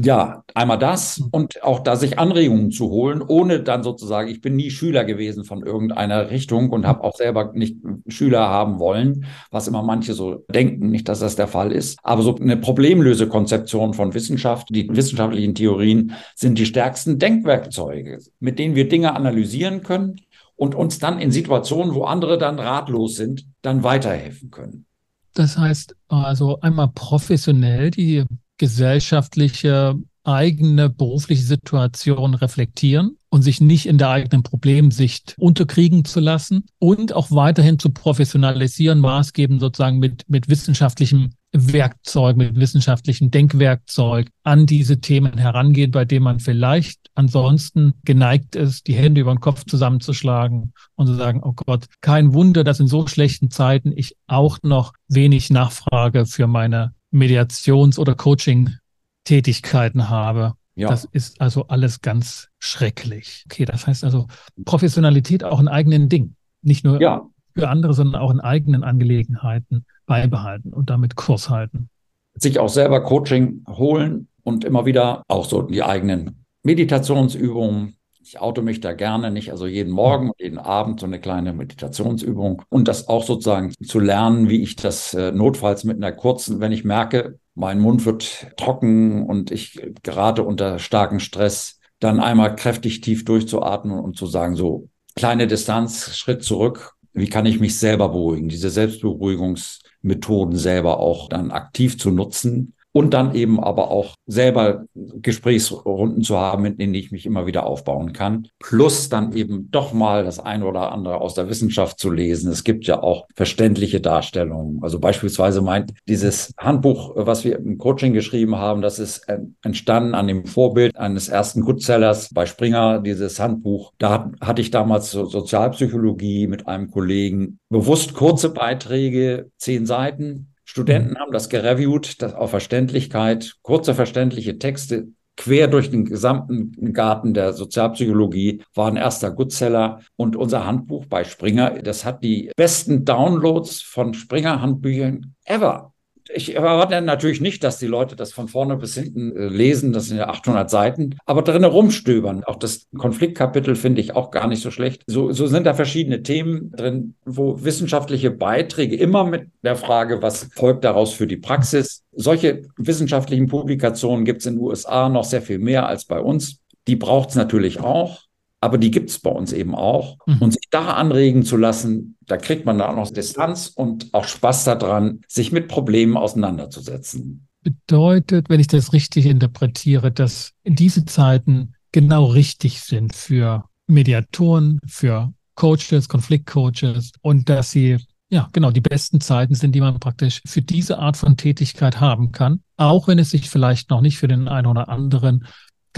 [0.00, 4.54] Ja, einmal das und auch da sich Anregungen zu holen, ohne dann sozusagen, ich bin
[4.54, 9.66] nie Schüler gewesen von irgendeiner Richtung und habe auch selber nicht Schüler haben wollen, was
[9.66, 11.98] immer manche so denken, nicht, dass das der Fall ist.
[12.04, 18.76] Aber so eine Problemlösekonzeption von Wissenschaft, die wissenschaftlichen Theorien sind die stärksten Denkwerkzeuge, mit denen
[18.76, 20.20] wir Dinge analysieren können
[20.54, 24.86] und uns dann in Situationen, wo andere dann ratlos sind, dann weiterhelfen können.
[25.34, 28.24] Das heißt also einmal professionell die
[28.58, 36.66] gesellschaftliche eigene berufliche Situation reflektieren und sich nicht in der eigenen Problemsicht unterkriegen zu lassen
[36.78, 44.66] und auch weiterhin zu professionalisieren, maßgebend sozusagen mit, mit wissenschaftlichem Werkzeug, mit wissenschaftlichem Denkwerkzeug an
[44.66, 49.64] diese Themen herangehen, bei denen man vielleicht ansonsten geneigt ist, die Hände über den Kopf
[49.64, 54.58] zusammenzuschlagen und zu sagen, oh Gott, kein Wunder, dass in so schlechten Zeiten ich auch
[54.62, 60.54] noch wenig Nachfrage für meine Mediations- oder Coaching-Tätigkeiten habe.
[60.74, 60.88] Ja.
[60.88, 63.44] Das ist also alles ganz schrecklich.
[63.50, 64.28] Okay, das heißt also
[64.64, 66.36] Professionalität auch in eigenen Dingen.
[66.62, 67.28] Nicht nur ja.
[67.54, 71.90] für andere, sondern auch in eigenen Angelegenheiten beibehalten und damit Kurs halten.
[72.34, 77.97] Sich auch selber Coaching holen und immer wieder auch so die eigenen Meditationsübungen
[78.28, 81.54] ich auto mich da gerne nicht, also jeden Morgen und jeden Abend so eine kleine
[81.54, 86.60] Meditationsübung und das auch sozusagen zu lernen, wie ich das äh, notfalls mit einer kurzen,
[86.60, 92.54] wenn ich merke, mein Mund wird trocken und ich gerate unter starken Stress, dann einmal
[92.54, 96.92] kräftig tief durchzuatmen und zu sagen, so kleine Distanz, Schritt zurück.
[97.14, 98.50] Wie kann ich mich selber beruhigen?
[98.50, 106.22] Diese Selbstberuhigungsmethoden selber auch dann aktiv zu nutzen und dann eben aber auch selber Gesprächsrunden
[106.22, 108.48] zu haben, in denen ich mich immer wieder aufbauen kann.
[108.58, 112.50] Plus dann eben doch mal das eine oder andere aus der Wissenschaft zu lesen.
[112.50, 114.82] Es gibt ja auch verständliche Darstellungen.
[114.82, 119.26] Also beispielsweise meint dieses Handbuch, was wir im Coaching geschrieben haben, das ist
[119.62, 123.92] entstanden an dem Vorbild eines ersten Goodsellers bei Springer, dieses Handbuch.
[123.98, 131.18] Da hatte ich damals Sozialpsychologie mit einem Kollegen bewusst kurze Beiträge, zehn Seiten, Studenten mhm.
[131.18, 137.54] haben das gereviewt, das auf Verständlichkeit, kurze verständliche Texte quer durch den gesamten Garten der
[137.54, 140.00] Sozialpsychologie, war ein erster Goodseller.
[140.16, 145.94] Und unser Handbuch bei Springer, das hat die besten Downloads von Springer Handbüchern ever
[146.34, 149.92] ich erwarte natürlich nicht, dass die Leute das von vorne bis hinten äh, lesen.
[149.92, 151.16] Das sind ja 800 Seiten.
[151.26, 152.44] Aber drinnen rumstöbern.
[152.44, 155.02] Auch das Konfliktkapitel finde ich auch gar nicht so schlecht.
[155.06, 160.48] So, so sind da verschiedene Themen drin, wo wissenschaftliche Beiträge immer mit der Frage, was
[160.54, 162.04] folgt daraus für die Praxis.
[162.12, 166.58] Solche wissenschaftlichen Publikationen gibt es in den USA noch sehr viel mehr als bei uns.
[166.86, 168.27] Die braucht es natürlich auch
[168.60, 170.18] aber die gibt es bei uns eben auch.
[170.26, 170.38] Mhm.
[170.38, 174.24] Und sich da anregen zu lassen, da kriegt man dann auch noch Distanz und auch
[174.24, 177.46] Spaß daran, sich mit Problemen auseinanderzusetzen.
[177.62, 185.32] Bedeutet, wenn ich das richtig interpretiere, dass diese Zeiten genau richtig sind für Mediatoren, für
[185.54, 187.98] Coaches, Konfliktcoaches und dass sie
[188.30, 192.30] ja, genau, die besten Zeiten sind, die man praktisch für diese Art von Tätigkeit haben
[192.30, 195.46] kann, auch wenn es sich vielleicht noch nicht für den einen oder anderen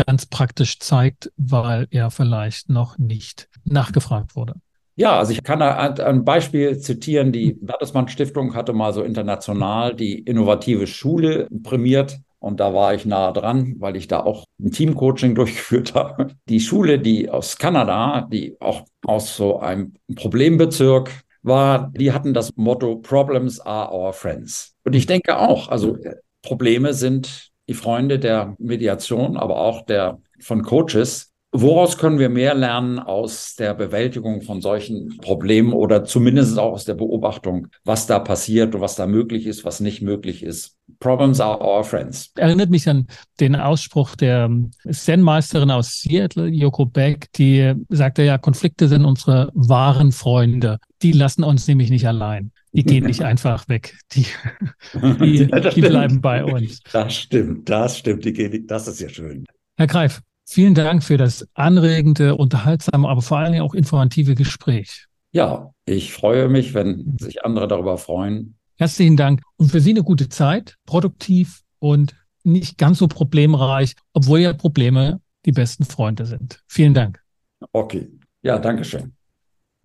[0.07, 4.55] ganz praktisch zeigt, weil er vielleicht noch nicht nachgefragt wurde.
[4.96, 7.32] Ja, also ich kann ein Beispiel zitieren.
[7.32, 12.18] Die Bertelsmann Stiftung hatte mal so international die innovative Schule prämiert.
[12.38, 16.28] Und da war ich nah dran, weil ich da auch ein Teamcoaching durchgeführt habe.
[16.48, 21.11] Die Schule, die aus Kanada, die auch aus so einem Problembezirk
[21.42, 24.74] war, die hatten das Motto Problems are our friends.
[24.84, 25.96] Und ich denke auch, also
[26.42, 31.33] Probleme sind die Freunde der Mediation, aber auch der von Coaches.
[31.53, 36.85] Woraus können wir mehr lernen aus der Bewältigung von solchen Problemen oder zumindest auch aus
[36.85, 40.77] der Beobachtung, was da passiert und was da möglich ist, was nicht möglich ist?
[40.99, 42.33] Problems are our friends.
[42.37, 43.07] Erinnert mich an
[43.39, 44.51] den Ausspruch der
[44.91, 50.79] Zen-Meisterin aus Seattle, Yoko Beck, die sagte ja, Konflikte sind unsere wahren Freunde.
[51.03, 52.51] Die lassen uns nämlich nicht allein.
[52.73, 53.99] Die gehen nicht einfach weg.
[54.12, 54.27] Die,
[54.95, 56.81] die, ja, die bleiben bei uns.
[56.93, 58.25] Das stimmt, das stimmt.
[58.25, 59.45] Die gehen, das ist ja schön.
[59.77, 60.21] Herr Greif,
[60.53, 65.07] Vielen Dank für das anregende, unterhaltsame, aber vor allen Dingen auch informative Gespräch.
[65.31, 68.57] Ja, ich freue mich, wenn sich andere darüber freuen.
[68.75, 74.41] Herzlichen Dank und für Sie eine gute Zeit, produktiv und nicht ganz so problemreich, obwohl
[74.41, 76.64] ja Probleme die besten Freunde sind.
[76.66, 77.23] Vielen Dank.
[77.71, 78.11] Okay,
[78.43, 79.12] ja, danke schön.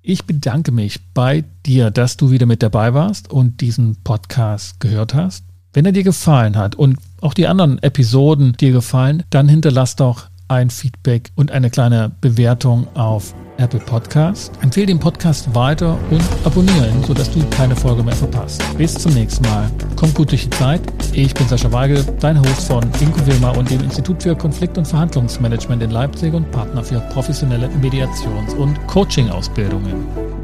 [0.08, 5.16] Ich bedanke mich bei dir, dass du wieder mit dabei warst und diesen Podcast gehört
[5.16, 5.46] hast.
[5.74, 10.28] Wenn er dir gefallen hat und auch die anderen Episoden dir gefallen, dann hinterlass doch
[10.48, 14.52] ein Feedback und eine kleine Bewertung auf Apple Podcast.
[14.62, 18.62] Empfehle den Podcast weiter und abonniere ihn, sodass du keine Folge mehr verpasst.
[18.78, 19.70] Bis zum nächsten Mal.
[19.96, 20.82] Kommt gut durch die Zeit.
[21.14, 24.86] Ich bin Sascha Weigel, dein Host von Inko Wilmer und dem Institut für Konflikt- und
[24.86, 30.35] Verhandlungsmanagement in Leipzig und Partner für professionelle Mediations- und Coaching-Ausbildungen.